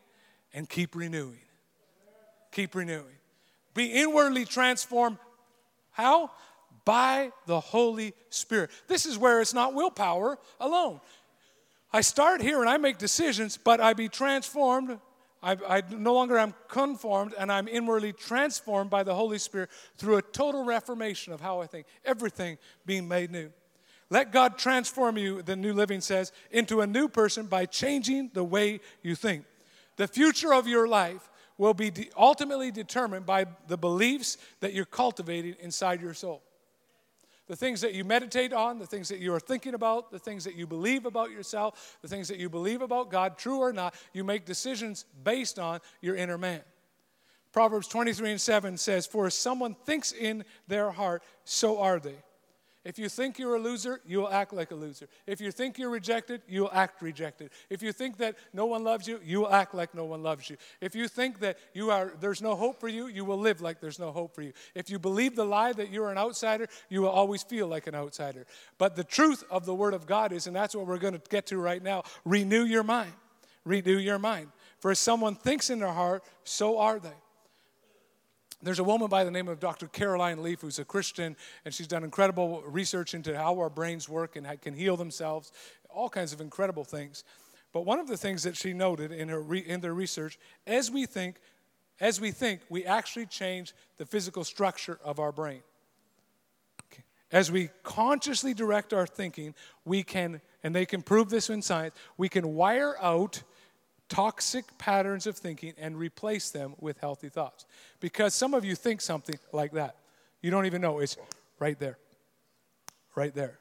[0.53, 1.39] and keep renewing.
[2.51, 3.05] Keep renewing.
[3.73, 5.17] Be inwardly transformed.
[5.91, 6.31] How?
[6.85, 8.69] By the Holy Spirit.
[8.87, 10.99] This is where it's not willpower alone.
[11.91, 14.99] I start here and I make decisions, but I be transformed.
[15.43, 20.15] I, I no longer am conformed, and I'm inwardly transformed by the Holy Spirit through
[20.15, 23.51] a total reformation of how I think, everything being made new.
[24.09, 28.43] Let God transform you, the New Living says, into a new person by changing the
[28.43, 29.43] way you think.
[29.97, 34.85] The future of your life will be de- ultimately determined by the beliefs that you're
[34.85, 36.41] cultivating inside your soul
[37.47, 40.43] the things that you meditate on, the things that you are thinking about, the things
[40.45, 43.95] that you believe about yourself, the things that you believe about God, true or not,
[44.13, 46.61] you make decisions based on your inner man.
[47.51, 52.15] Proverbs 23 and 7 says, For as someone thinks in their heart, so are they.
[52.85, 55.07] If you think you're a loser, you will act like a loser.
[55.25, 57.51] If you think you're rejected, you will act rejected.
[57.69, 60.49] If you think that no one loves you, you will act like no one loves
[60.49, 60.57] you.
[60.81, 63.79] If you think that you are there's no hope for you, you will live like
[63.79, 64.51] there's no hope for you.
[64.75, 67.95] If you believe the lie that you're an outsider, you will always feel like an
[67.95, 68.45] outsider.
[68.77, 71.21] But the truth of the word of God is and that's what we're going to
[71.29, 73.13] get to right now, renew your mind.
[73.65, 74.49] Renew your mind.
[74.79, 77.22] For as someone thinks in their heart, so are they.
[78.63, 79.87] There's a woman by the name of Dr.
[79.87, 84.37] Caroline Leaf who's a Christian, and she's done incredible research into how our brains work
[84.37, 85.51] and can heal themselves,
[85.89, 87.25] all kinds of incredible things.
[87.73, 90.89] But one of the things that she noted in her re, in their research, as
[90.89, 91.35] we think,
[91.99, 95.61] as we think, we actually change the physical structure of our brain.
[97.33, 101.95] As we consciously direct our thinking, we can, and they can prove this in science,
[102.15, 103.41] we can wire out
[104.13, 107.65] toxic patterns of thinking and replace them with healthy thoughts.
[107.99, 109.95] Because some of you think something like that.
[110.39, 110.99] You don't even know.
[110.99, 111.17] It's
[111.57, 111.97] right there.
[113.15, 113.57] Right there.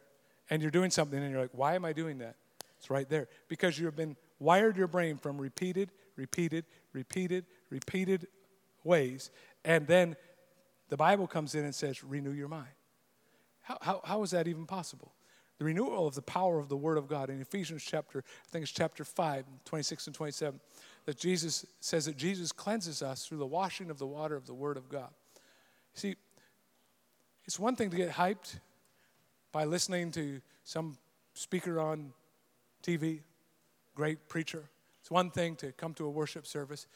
[0.50, 2.36] And you're doing something and you're like, why am I doing that?
[2.78, 3.28] It's right there.
[3.48, 8.26] Because you've been wired your brain from repeated, repeated, repeated, repeated
[8.84, 9.30] ways.
[9.64, 10.16] And then
[10.90, 12.74] the Bible comes in and says, renew your mind.
[13.62, 15.12] How, how, how is that even possible?
[15.58, 18.62] The renewal of the power of the Word of God in Ephesians chapter, I think
[18.62, 20.60] it's chapter 5, 26 and 27.
[21.04, 24.54] that Jesus says that Jesus cleanses us through the washing of the water of the
[24.54, 25.10] Word of God.
[25.94, 26.16] See,
[27.44, 28.58] it's one thing to get hyped
[29.50, 30.96] by listening to some
[31.34, 32.12] speaker on
[32.82, 33.20] TV,
[33.94, 34.64] great preacher.
[35.00, 36.86] It's one thing to come to a worship service,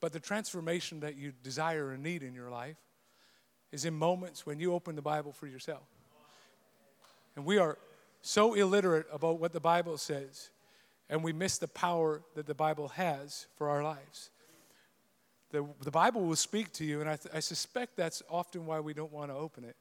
[0.00, 2.76] but the transformation that you desire and need in your life
[3.72, 5.82] is in moments when you open the Bible for yourself.
[7.34, 7.76] And we are
[8.26, 10.50] so illiterate about what the Bible says,
[11.08, 14.30] and we miss the power that the Bible has for our lives.
[15.52, 18.80] The, the Bible will speak to you, and I, th- I suspect that's often why
[18.80, 19.76] we don't want to open it.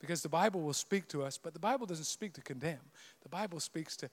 [0.00, 2.80] Because the Bible will speak to us, but the Bible doesn't speak to condemn.
[3.22, 4.10] The Bible speaks to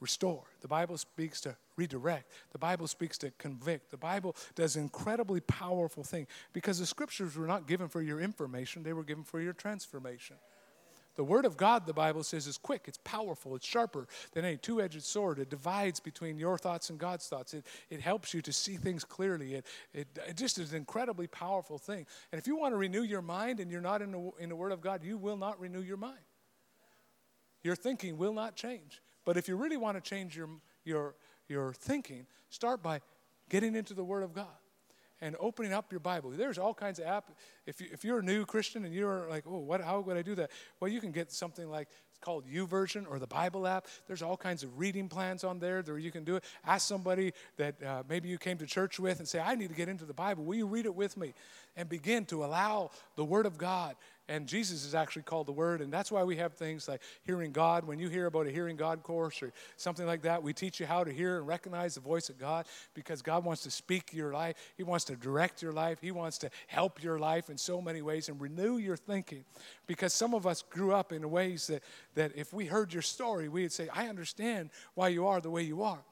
[0.00, 0.44] restore.
[0.60, 2.30] The Bible speaks to redirect.
[2.52, 3.90] The Bible speaks to convict.
[3.90, 8.82] The Bible does incredibly powerful thing because the scriptures were not given for your information,
[8.82, 10.36] they were given for your transformation.
[11.16, 14.56] The word of God, the Bible says, is quick, it's powerful, it's sharper than any
[14.56, 15.38] two edged sword.
[15.38, 17.54] It divides between your thoughts and God's thoughts.
[17.54, 19.54] It, it helps you to see things clearly.
[19.54, 22.06] It, it, it just is an incredibly powerful thing.
[22.32, 24.56] And if you want to renew your mind and you're not in the, in the
[24.56, 26.20] word of God, you will not renew your mind.
[27.62, 29.02] Your thinking will not change.
[29.24, 30.48] But if you really want to change your,
[30.84, 31.16] your,
[31.48, 33.00] your thinking, start by
[33.48, 34.46] getting into the Word of God
[35.20, 36.30] and opening up your Bible.
[36.30, 37.30] There's all kinds of app.
[37.66, 40.22] If, you, if you're a new Christian and you're like, oh, what, how would I
[40.22, 40.50] do that?
[40.80, 43.86] Well, you can get something like it's called YouVersion or the Bible app.
[44.06, 46.44] There's all kinds of reading plans on there where you can do it.
[46.64, 49.74] Ask somebody that uh, maybe you came to church with and say, I need to
[49.74, 50.44] get into the Bible.
[50.44, 51.34] Will you read it with me?
[51.76, 53.96] And begin to allow the Word of God
[54.28, 57.52] and Jesus is actually called the Word, and that's why we have things like hearing
[57.52, 57.84] God.
[57.84, 60.86] When you hear about a hearing God course or something like that, we teach you
[60.86, 64.32] how to hear and recognize the voice of God because God wants to speak your
[64.32, 64.56] life.
[64.76, 65.98] He wants to direct your life.
[66.00, 69.44] He wants to help your life in so many ways and renew your thinking.
[69.86, 71.84] Because some of us grew up in ways that,
[72.16, 75.62] that if we heard your story, we'd say, I understand why you are the way
[75.62, 76.02] you are.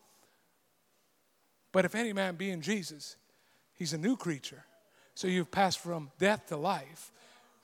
[1.73, 3.17] But if any man be in Jesus,
[3.75, 4.65] he's a new creature.
[5.17, 7.11] So you've passed from death to life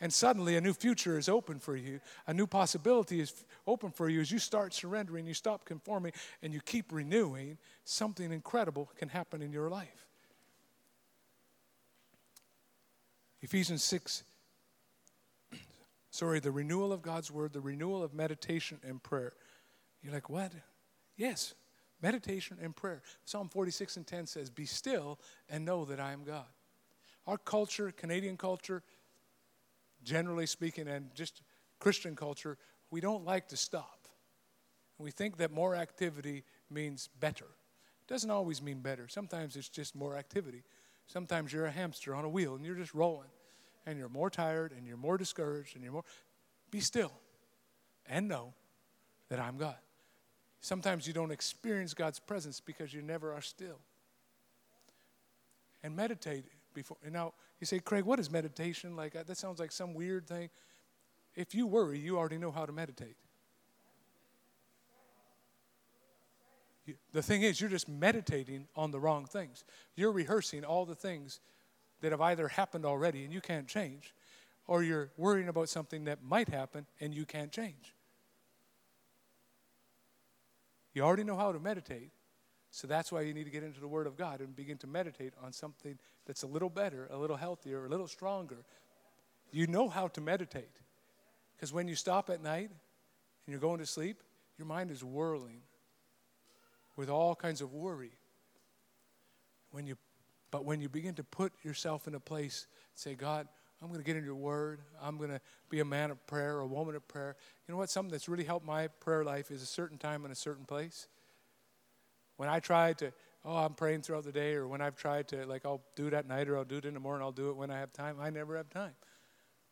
[0.01, 2.01] and suddenly a new future is open for you.
[2.27, 6.55] A new possibility is open for you as you start surrendering, you stop conforming, and
[6.55, 7.59] you keep renewing.
[7.85, 10.07] Something incredible can happen in your life.
[13.43, 14.25] Ephesians 6,
[16.11, 19.35] sorry, the renewal of God's word, the renewal of meditation and prayer.
[20.03, 20.53] You're like, what?
[21.17, 21.55] Yes,
[22.03, 23.03] meditation and prayer.
[23.25, 26.47] Psalm 46 and 10 says, Be still and know that I am God.
[27.27, 28.83] Our culture, Canadian culture,
[30.05, 31.43] generally speaking, and just
[31.79, 32.59] Christian culture,
[32.91, 34.09] we don't like to stop.
[34.99, 37.47] We think that more activity means better.
[37.47, 39.09] It doesn't always mean better.
[39.09, 40.63] Sometimes it's just more activity.
[41.07, 43.31] Sometimes you're a hamster on a wheel and you're just rolling
[43.87, 46.05] and you're more tired and you're more discouraged and you're more.
[46.71, 47.13] Be still
[48.07, 48.53] and know
[49.29, 49.79] that I'm God.
[50.61, 53.81] Sometimes you don't experience God's presence because you never are still.
[55.83, 56.45] And meditate
[56.75, 56.99] before.
[57.11, 58.97] Now you say, Craig, what is meditation?
[58.97, 60.49] Like uh, that sounds like some weird thing.
[61.35, 63.17] If you worry, you already know how to meditate.
[67.13, 69.65] The thing is, you're just meditating on the wrong things.
[69.95, 71.39] You're rehearsing all the things
[72.01, 74.15] that have either happened already and you can't change,
[74.67, 77.95] or you're worrying about something that might happen and you can't change.
[80.95, 82.11] You already know how to meditate.
[82.73, 84.87] So that's why you need to get into the Word of God and begin to
[84.87, 85.99] meditate on something
[86.31, 88.59] that's a little better, a little healthier, a little stronger.
[89.51, 90.77] You know how to meditate.
[91.57, 94.23] Because when you stop at night and you're going to sleep,
[94.57, 95.63] your mind is whirling
[96.95, 98.13] with all kinds of worry.
[99.73, 99.97] When you,
[100.53, 103.49] but when you begin to put yourself in a place, say, God,
[103.83, 104.83] I'm going to get in your word.
[105.03, 107.35] I'm going to be a man of prayer, a woman of prayer.
[107.67, 107.91] You know what?
[107.91, 111.09] Something that's really helped my prayer life is a certain time in a certain place.
[112.37, 113.13] When I try to,
[113.45, 116.15] oh, I'm praying throughout the day, or when I've tried to, like, I'll do it
[116.15, 117.93] at night or I'll do it in the morning, I'll do it when I have
[117.93, 118.93] time, I never have time.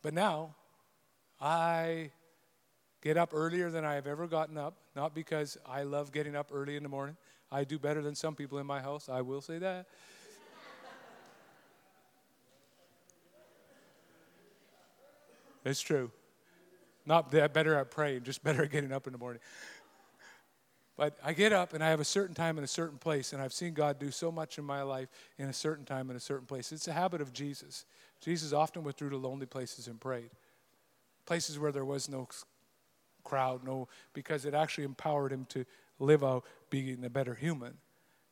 [0.02, 0.54] But now,
[1.40, 2.10] I
[3.02, 6.50] get up earlier than I have ever gotten up, not because I love getting up
[6.52, 7.16] early in the morning.
[7.50, 9.86] I do better than some people in my house, I will say that.
[15.64, 16.10] it's true.
[17.06, 19.40] Not that better at praying, just better at getting up in the morning.
[20.98, 23.40] But I get up and I have a certain time in a certain place, and
[23.40, 26.20] I've seen God do so much in my life in a certain time in a
[26.20, 26.72] certain place.
[26.72, 27.84] It's a habit of Jesus.
[28.20, 30.30] Jesus often withdrew to lonely places and prayed,
[31.24, 32.26] places where there was no
[33.22, 35.64] crowd, no, because it actually empowered him to
[36.00, 37.74] live out being a better human,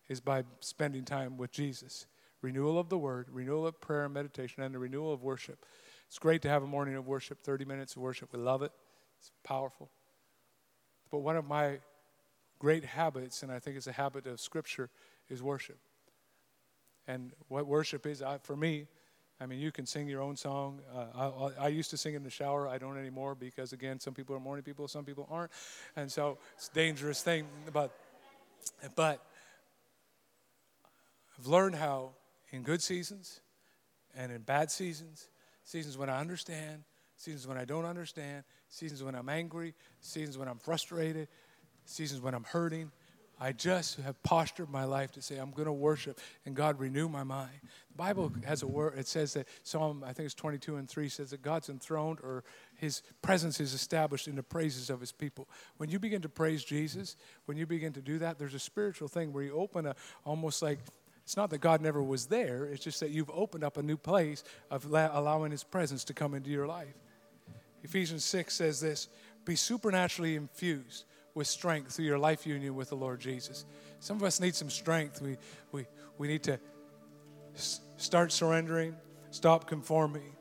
[0.09, 2.07] is by spending time with Jesus.
[2.43, 5.65] Renewal of the word, renewal of prayer and meditation, and the renewal of worship.
[6.09, 8.33] It's great to have a morning of worship, 30 minutes of worship.
[8.33, 8.73] We love it,
[9.21, 9.89] it's powerful.
[11.13, 11.79] But one of my
[12.59, 14.91] great habits, and I think it's a habit of Scripture,
[15.29, 15.79] is worship.
[17.07, 18.89] And what worship is, I, for me,
[19.41, 20.81] I mean, you can sing your own song.
[20.93, 22.67] Uh, I, I, used to sing in the shower.
[22.67, 25.53] I don't anymore because, again, some people are morning people, some people aren't.
[25.95, 27.47] And so it's a dangerous thing.
[27.71, 27.93] But,
[28.95, 29.23] but
[31.39, 32.13] I've learned how,
[32.51, 33.41] in good seasons
[34.17, 35.29] and in bad seasons,
[35.65, 36.85] seasons when I understand,
[37.17, 41.29] seasons when I don't understand, seasons when I'm angry, seasons when I'm frustrated,
[41.87, 42.91] seasons when I'm hurting,
[43.39, 47.07] I just have postured my life to say, I'm going to worship and God renew
[47.07, 47.53] my mind.
[47.91, 51.09] The Bible has a word, it says that Psalm, I think it's 22 and 3,
[51.11, 52.45] says that God's enthroned or
[52.77, 55.49] his presence is established in the praises of his people.
[55.77, 59.09] When you begin to praise Jesus, when you begin to do that, there's a spiritual
[59.09, 60.79] thing where you open a almost like
[61.23, 63.97] it's not that God never was there, it's just that you've opened up a new
[63.97, 66.95] place of allowing his presence to come into your life.
[67.83, 69.09] Ephesians 6 says this
[69.45, 71.05] be supernaturally infused
[71.37, 73.67] with strength through your life union with the Lord Jesus.
[74.01, 75.21] Some of us need some strength.
[75.21, 75.37] We,
[75.71, 76.59] we, we need to
[77.99, 78.97] start surrendering,
[79.31, 80.35] stop conforming,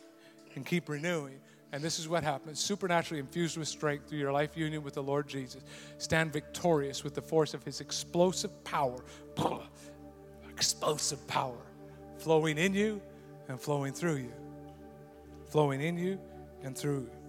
[0.55, 1.39] and keep renewing.
[1.73, 5.03] And this is what happens supernaturally infused with strength through your life union with the
[5.03, 5.63] Lord Jesus.
[5.97, 9.03] Stand victorious with the force of his explosive power.
[10.49, 11.57] explosive power
[12.17, 13.01] flowing in you
[13.49, 14.33] and flowing through you.
[15.47, 16.17] Flowing in you
[16.63, 17.24] and through you.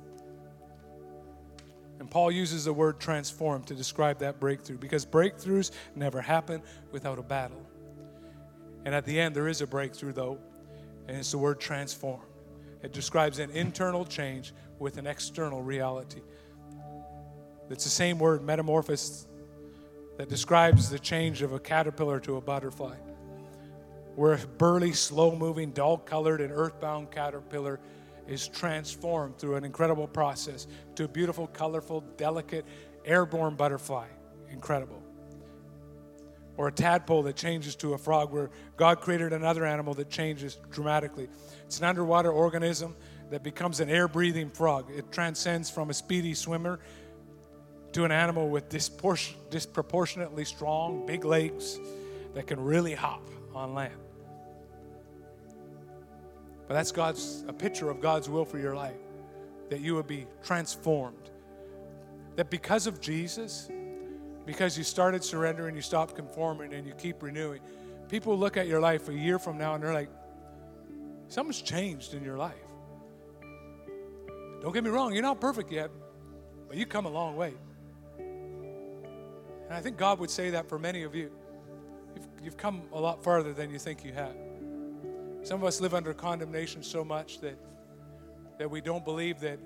[1.99, 7.19] And Paul uses the word transform to describe that breakthrough because breakthroughs never happen without
[7.19, 7.65] a battle.
[8.85, 10.39] And at the end, there is a breakthrough, though,
[11.09, 12.21] and it's the word transform.
[12.83, 16.21] It describes an internal change with an external reality.
[17.71, 19.27] It's the same word, metamorphosis,
[20.19, 22.95] that describes the change of a caterpillar to a butterfly.
[24.15, 27.81] Where a burly, slow moving, dull colored, and earthbound caterpillar
[28.29, 32.65] is transformed through an incredible process to a beautiful, colorful, delicate,
[33.05, 34.07] airborne butterfly.
[34.51, 35.03] Incredible.
[36.57, 40.59] Or a tadpole that changes to a frog, where God created another animal that changes
[40.71, 41.29] dramatically.
[41.67, 42.97] It's an underwater organism
[43.31, 44.91] that becomes an air breathing frog.
[44.91, 46.81] It transcends from a speedy swimmer
[47.93, 51.79] to an animal with disproportionately strong, big legs
[52.35, 54.06] that can really hop on land.
[56.69, 58.97] But that's God's a picture of God's will for your life.
[59.71, 61.31] That you would be transformed.
[62.37, 63.71] That because of Jesus,
[64.45, 67.61] because you started surrendering, you stopped conforming, and you keep renewing,
[68.09, 70.11] people look at your life a year from now and they're like,
[71.29, 72.55] something's changed in your life.
[74.63, 75.91] Don't get me wrong, you're not perfect yet,
[76.69, 77.55] but you've come a long way.
[78.19, 81.31] And I think God would say that for many of you.
[82.15, 84.35] You've, you've come a lot farther than you think you have.
[85.47, 87.57] Some of us live under condemnation so much that,
[88.59, 89.61] that we don't believe that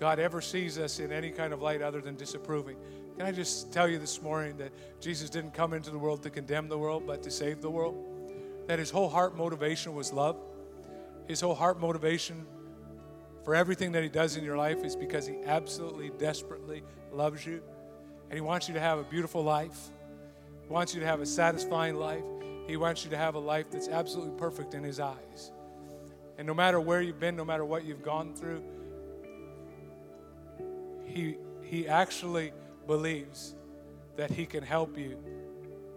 [0.00, 2.78] God ever sees us in any kind of light other than disapproving.
[3.18, 6.30] Can I just tell you this morning that Jesus didn't come into the world to
[6.30, 8.02] condemn the world, but to save the world?
[8.66, 10.38] That his whole heart motivation was love.
[11.28, 12.46] His whole heart motivation
[13.44, 16.82] for everything that he does in your life is because he absolutely, desperately
[17.12, 17.60] loves you.
[18.30, 19.90] And he wants you to have a beautiful life,
[20.62, 22.24] he wants you to have a satisfying life.
[22.66, 25.52] He wants you to have a life that's absolutely perfect in His eyes.
[26.38, 28.62] And no matter where you've been, no matter what you've gone through,
[31.04, 32.52] He, he actually
[32.86, 33.54] believes
[34.16, 35.18] that He can help you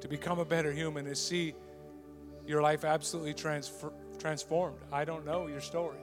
[0.01, 1.55] to become a better human and see
[2.45, 4.77] your life absolutely transfer, transformed.
[4.91, 5.97] I don't know your story,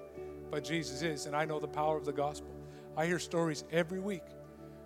[0.51, 2.51] but Jesus is, and I know the power of the gospel.
[2.97, 4.23] I hear stories every week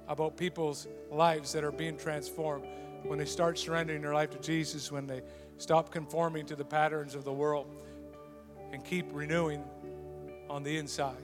[0.08, 2.66] about people's lives that are being transformed
[3.04, 5.22] when they start surrendering their life to Jesus, when they
[5.60, 7.66] Stop conforming to the patterns of the world
[8.72, 9.62] and keep renewing
[10.48, 11.22] on the inside.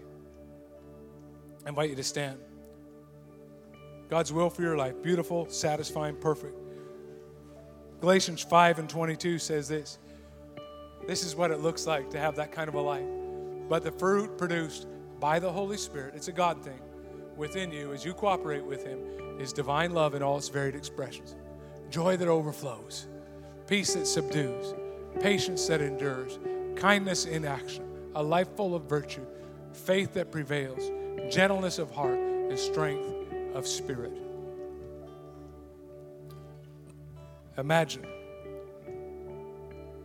[1.65, 2.39] I invite you to stand.
[4.11, 6.55] God's will for your life beautiful, satisfying, perfect.
[8.03, 9.99] Galatians 5 and 22 says this
[11.07, 13.09] This is what it looks like to have that kind of a life.
[13.71, 14.87] But the fruit produced
[15.19, 16.83] by the Holy Spirit, it's a God thing,
[17.39, 18.99] within you as you cooperate with Him,
[19.41, 21.37] is divine love in all its varied expressions,
[21.89, 23.09] joy that overflows
[23.67, 24.75] peace that subdues,
[25.21, 26.39] patience that endures,
[26.77, 29.27] kindness in action, a life full of virtue,
[29.73, 30.91] faith that prevails,
[31.33, 33.05] gentleness of heart, and strength
[33.55, 34.13] of spirit.
[37.59, 38.07] Imagine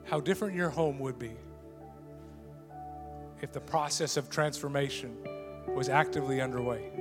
[0.05, 1.31] how different your home would be
[3.41, 5.15] if the process of transformation
[5.75, 6.91] was actively underway.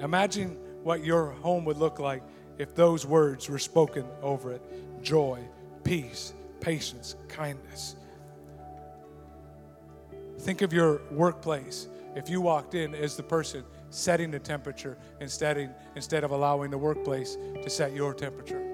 [0.00, 2.22] Imagine what your home would look like
[2.58, 4.62] if those words were spoken over it
[5.02, 5.42] joy,
[5.90, 7.96] peace, patience, kindness.
[10.38, 11.88] Think of your workplace.
[12.14, 16.78] If you walked in as the person setting the temperature instead, instead of allowing the
[16.78, 18.64] workplace to set your temperature.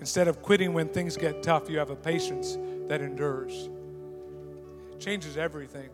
[0.00, 3.70] instead of quitting when things get tough, you have a patience that endures.
[4.92, 5.88] It changes everything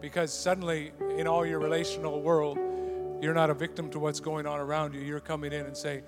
[0.00, 2.58] because suddenly in all your relational world,
[3.22, 5.00] you're not a victim to what's going on around you.
[5.00, 6.02] You're coming in and saying,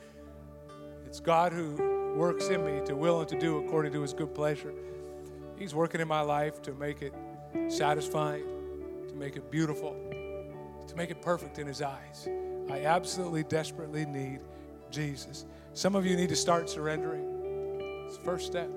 [1.06, 4.34] It's God who works in me to will and to do according to his good
[4.34, 4.74] pleasure.
[5.56, 7.14] He's working in my life to make it
[7.68, 8.44] satisfying,
[9.08, 9.94] to make it beautiful,
[10.88, 12.28] to make it perfect in his eyes.
[12.68, 14.40] I absolutely desperately need
[14.90, 15.46] Jesus.
[15.72, 18.04] Some of you need to start surrendering.
[18.06, 18.70] It's the first step.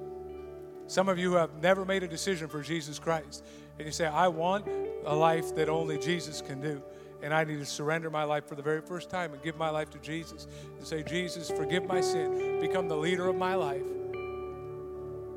[0.86, 3.44] Some of you have never made a decision for Jesus Christ.
[3.80, 4.68] And you say, I want
[5.06, 6.84] a life that only Jesus can do.
[7.22, 9.70] And I need to surrender my life for the very first time and give my
[9.70, 10.48] life to Jesus.
[10.78, 13.82] And say, Jesus, forgive my sin, become the leader of my life.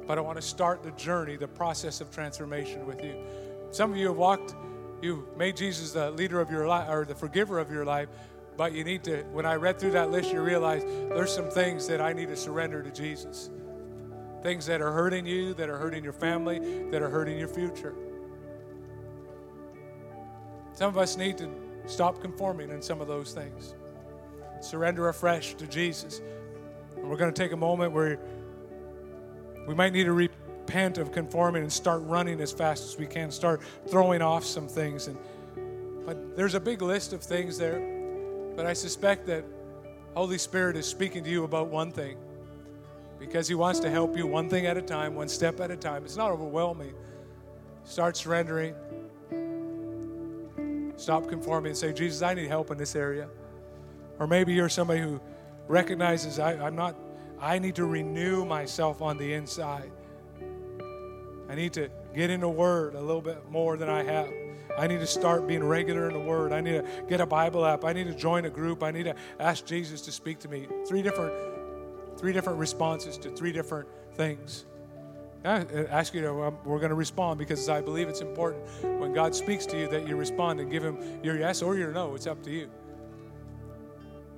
[0.07, 3.14] But I want to start the journey, the process of transformation with you.
[3.70, 4.55] Some of you have walked,
[5.01, 8.09] you made Jesus the leader of your life or the forgiver of your life,
[8.57, 11.87] but you need to, when I read through that list, you realize there's some things
[11.87, 13.49] that I need to surrender to Jesus.
[14.43, 16.59] Things that are hurting you, that are hurting your family,
[16.91, 17.95] that are hurting your future.
[20.72, 21.49] Some of us need to
[21.87, 23.74] stop conforming in some of those things.
[24.61, 26.20] Surrender afresh to Jesus.
[26.97, 28.18] And we're going to take a moment where
[29.66, 33.31] we might need to repent of conforming and start running as fast as we can,
[33.31, 35.07] start throwing off some things.
[35.07, 35.18] And
[36.05, 38.01] but there's a big list of things there
[38.61, 39.45] but I suspect that
[40.14, 42.18] Holy Spirit is speaking to you about one thing
[43.18, 45.76] because He wants to help you one thing at a time, one step at a
[45.76, 46.05] time.
[46.05, 46.93] It's not overwhelming.
[47.85, 48.74] Start surrendering.
[51.01, 53.26] Stop conforming and say, Jesus, I need help in this area.
[54.18, 55.18] Or maybe you're somebody who
[55.66, 56.94] recognizes I, I'm not,
[57.40, 59.90] I need to renew myself on the inside.
[61.48, 64.28] I need to get into Word a little bit more than I have.
[64.78, 66.53] I need to start being regular in the Word.
[66.53, 67.82] I need to get a Bible app.
[67.82, 68.82] I need to join a group.
[68.82, 70.68] I need to ask Jesus to speak to me.
[70.86, 71.32] Three different,
[72.18, 74.66] three different responses to three different things.
[75.45, 79.14] I ask you to, um, we're going to respond because I believe it's important when
[79.14, 82.14] God speaks to you that you respond and give Him your yes or your no.
[82.14, 82.68] It's up to you.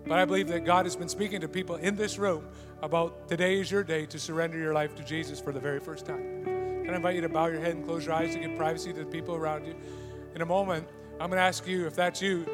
[0.07, 2.47] But I believe that God has been speaking to people in this room
[2.83, 6.07] about today is your day to surrender your life to Jesus for the very first
[6.07, 6.45] time.
[6.45, 8.93] Can I invite you to bow your head and close your eyes to give privacy
[8.93, 9.75] to the people around you?
[10.35, 12.45] In a moment, I'm going to ask you, if that's you,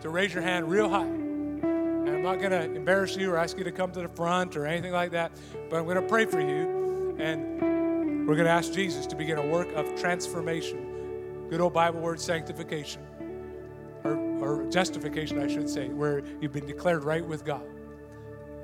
[0.00, 1.02] to raise your hand real high.
[1.02, 4.56] And I'm not going to embarrass you or ask you to come to the front
[4.56, 5.32] or anything like that,
[5.70, 6.81] but I'm going to pray for you.
[7.18, 11.48] And we're going to ask Jesus to begin a work of transformation.
[11.50, 13.02] Good old Bible word, sanctification.
[14.04, 17.64] Or, or justification, I should say, where you've been declared right with God.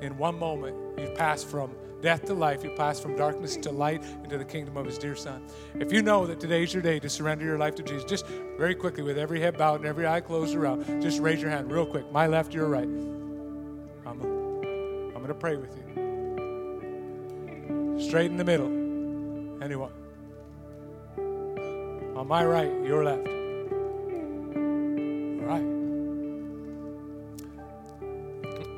[0.00, 2.62] In one moment, you've passed from death to life.
[2.62, 5.42] You pass from darkness to light into the kingdom of his dear son.
[5.74, 8.26] If you know that today's your day to surrender your life to Jesus, just
[8.56, 11.70] very quickly, with every head bowed and every eye closed around, just raise your hand
[11.70, 12.10] real quick.
[12.12, 12.84] My left, your right.
[12.84, 16.07] I'm, I'm going to pray with you.
[18.00, 18.68] Straight in the middle.
[19.62, 19.92] Anyone?
[22.16, 23.26] On my right, your left.
[25.38, 25.64] All right.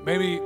[0.04, 0.40] Maybe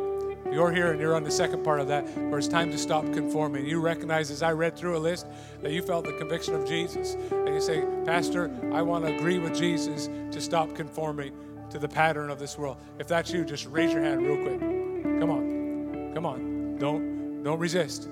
[0.53, 3.05] you're here and you're on the second part of that, where it's time to stop
[3.13, 3.67] conforming.
[3.67, 5.27] You recognize, as I read through a list,
[5.63, 7.15] that you felt the conviction of Jesus.
[7.31, 11.33] And you say, Pastor, I want to agree with Jesus to stop conforming
[11.71, 12.77] to the pattern of this world.
[12.99, 14.61] If that's you, just raise your hand real quick.
[14.61, 16.13] Come on.
[16.15, 16.79] Come on.
[16.79, 18.09] Don't, don't resist.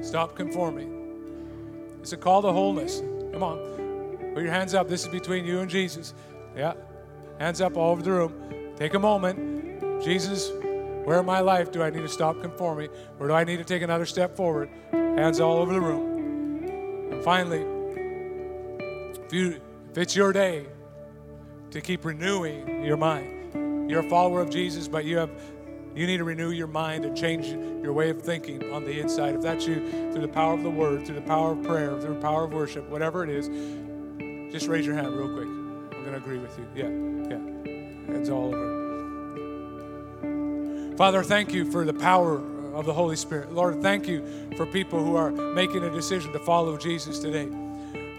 [0.00, 1.98] Stop conforming.
[2.00, 3.00] It's a call to wholeness.
[3.32, 3.58] Come on.
[4.34, 4.88] Put your hands up.
[4.88, 6.14] This is between you and Jesus.
[6.56, 6.74] Yeah.
[7.38, 8.74] Hands up all over the room.
[8.76, 10.02] Take a moment.
[10.02, 10.50] Jesus,
[11.04, 12.90] where in my life do I need to stop conforming?
[13.16, 14.68] Where do I need to take another step forward?
[14.92, 17.12] Hands all over the room.
[17.12, 17.64] And finally,
[19.24, 20.66] if, you, if it's your day
[21.70, 25.30] to keep renewing your mind, you're a follower of Jesus, but you have
[25.96, 27.46] you need to renew your mind and change
[27.82, 29.34] your way of thinking on the inside.
[29.34, 29.76] If that's you,
[30.12, 32.52] through the power of the word, through the power of prayer, through the power of
[32.52, 33.48] worship, whatever it is,
[34.52, 35.46] just raise your hand real quick.
[35.46, 36.66] I'm going to agree with you.
[36.74, 36.90] Yeah,
[37.30, 37.40] yeah.
[38.12, 38.76] Hands all over.
[40.96, 42.42] Father, thank you for the power
[42.74, 43.52] of the Holy Spirit.
[43.52, 44.22] Lord, thank you
[44.56, 47.48] for people who are making a decision to follow Jesus today.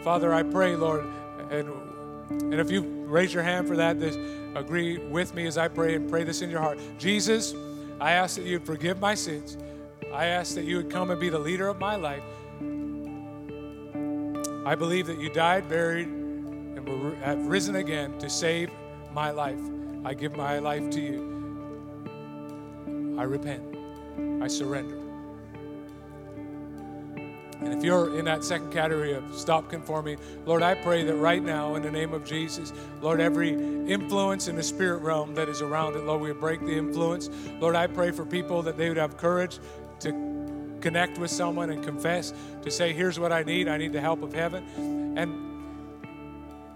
[0.04, 1.06] Father, I pray, Lord,
[1.52, 1.70] and,
[2.30, 4.16] and if you raise your hand for that, this,
[4.56, 6.80] agree with me as I pray and pray this in your heart.
[6.98, 7.54] Jesus,
[8.00, 9.58] I ask that you forgive my sins.
[10.14, 12.24] I ask that you would come and be the leader of my life.
[14.66, 18.70] I believe that you died, buried, and have risen again to save
[19.14, 19.60] my life.
[20.06, 21.36] I give my life to you.
[23.18, 23.64] I repent.
[24.42, 25.07] I surrender.
[27.62, 31.42] And if you're in that second category of stop conforming, Lord, I pray that right
[31.42, 35.62] now, in the name of Jesus, Lord, every influence in the spirit realm that is
[35.62, 37.30] around it, Lord, we break the influence.
[37.60, 39.60] Lord, I pray for people that they would have courage
[40.02, 40.12] to
[40.82, 42.32] connect with someone and confess,
[42.62, 43.68] to say, Here's what I need.
[43.68, 45.18] I need the help of heaven.
[45.18, 45.48] And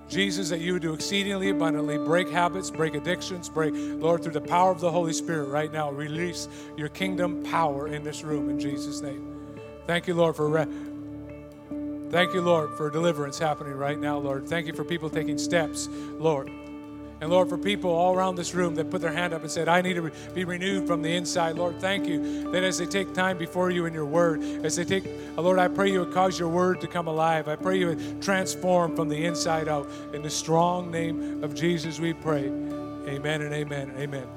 [0.09, 4.41] Jesus, that you would do exceedingly abundantly, break habits, break addictions, break, Lord, through the
[4.41, 8.59] power of the Holy Spirit right now, release your kingdom power in this room in
[8.59, 9.40] Jesus' name.
[9.87, 10.47] Thank you, Lord, for.
[10.47, 10.67] Re-
[12.11, 14.45] Thank you, Lord, for deliverance happening right now, Lord.
[14.45, 15.87] Thank you for people taking steps,
[16.19, 16.49] Lord.
[17.21, 19.69] And Lord, for people all around this room that put their hand up and said,
[19.69, 23.13] I need to be renewed from the inside, Lord, thank you that as they take
[23.13, 25.05] time before you in your word, as they take,
[25.37, 27.47] uh, Lord, I pray you would cause your word to come alive.
[27.47, 29.87] I pray you would transform from the inside out.
[30.13, 32.47] In the strong name of Jesus, we pray.
[33.07, 33.93] Amen and amen.
[33.97, 34.27] Amen.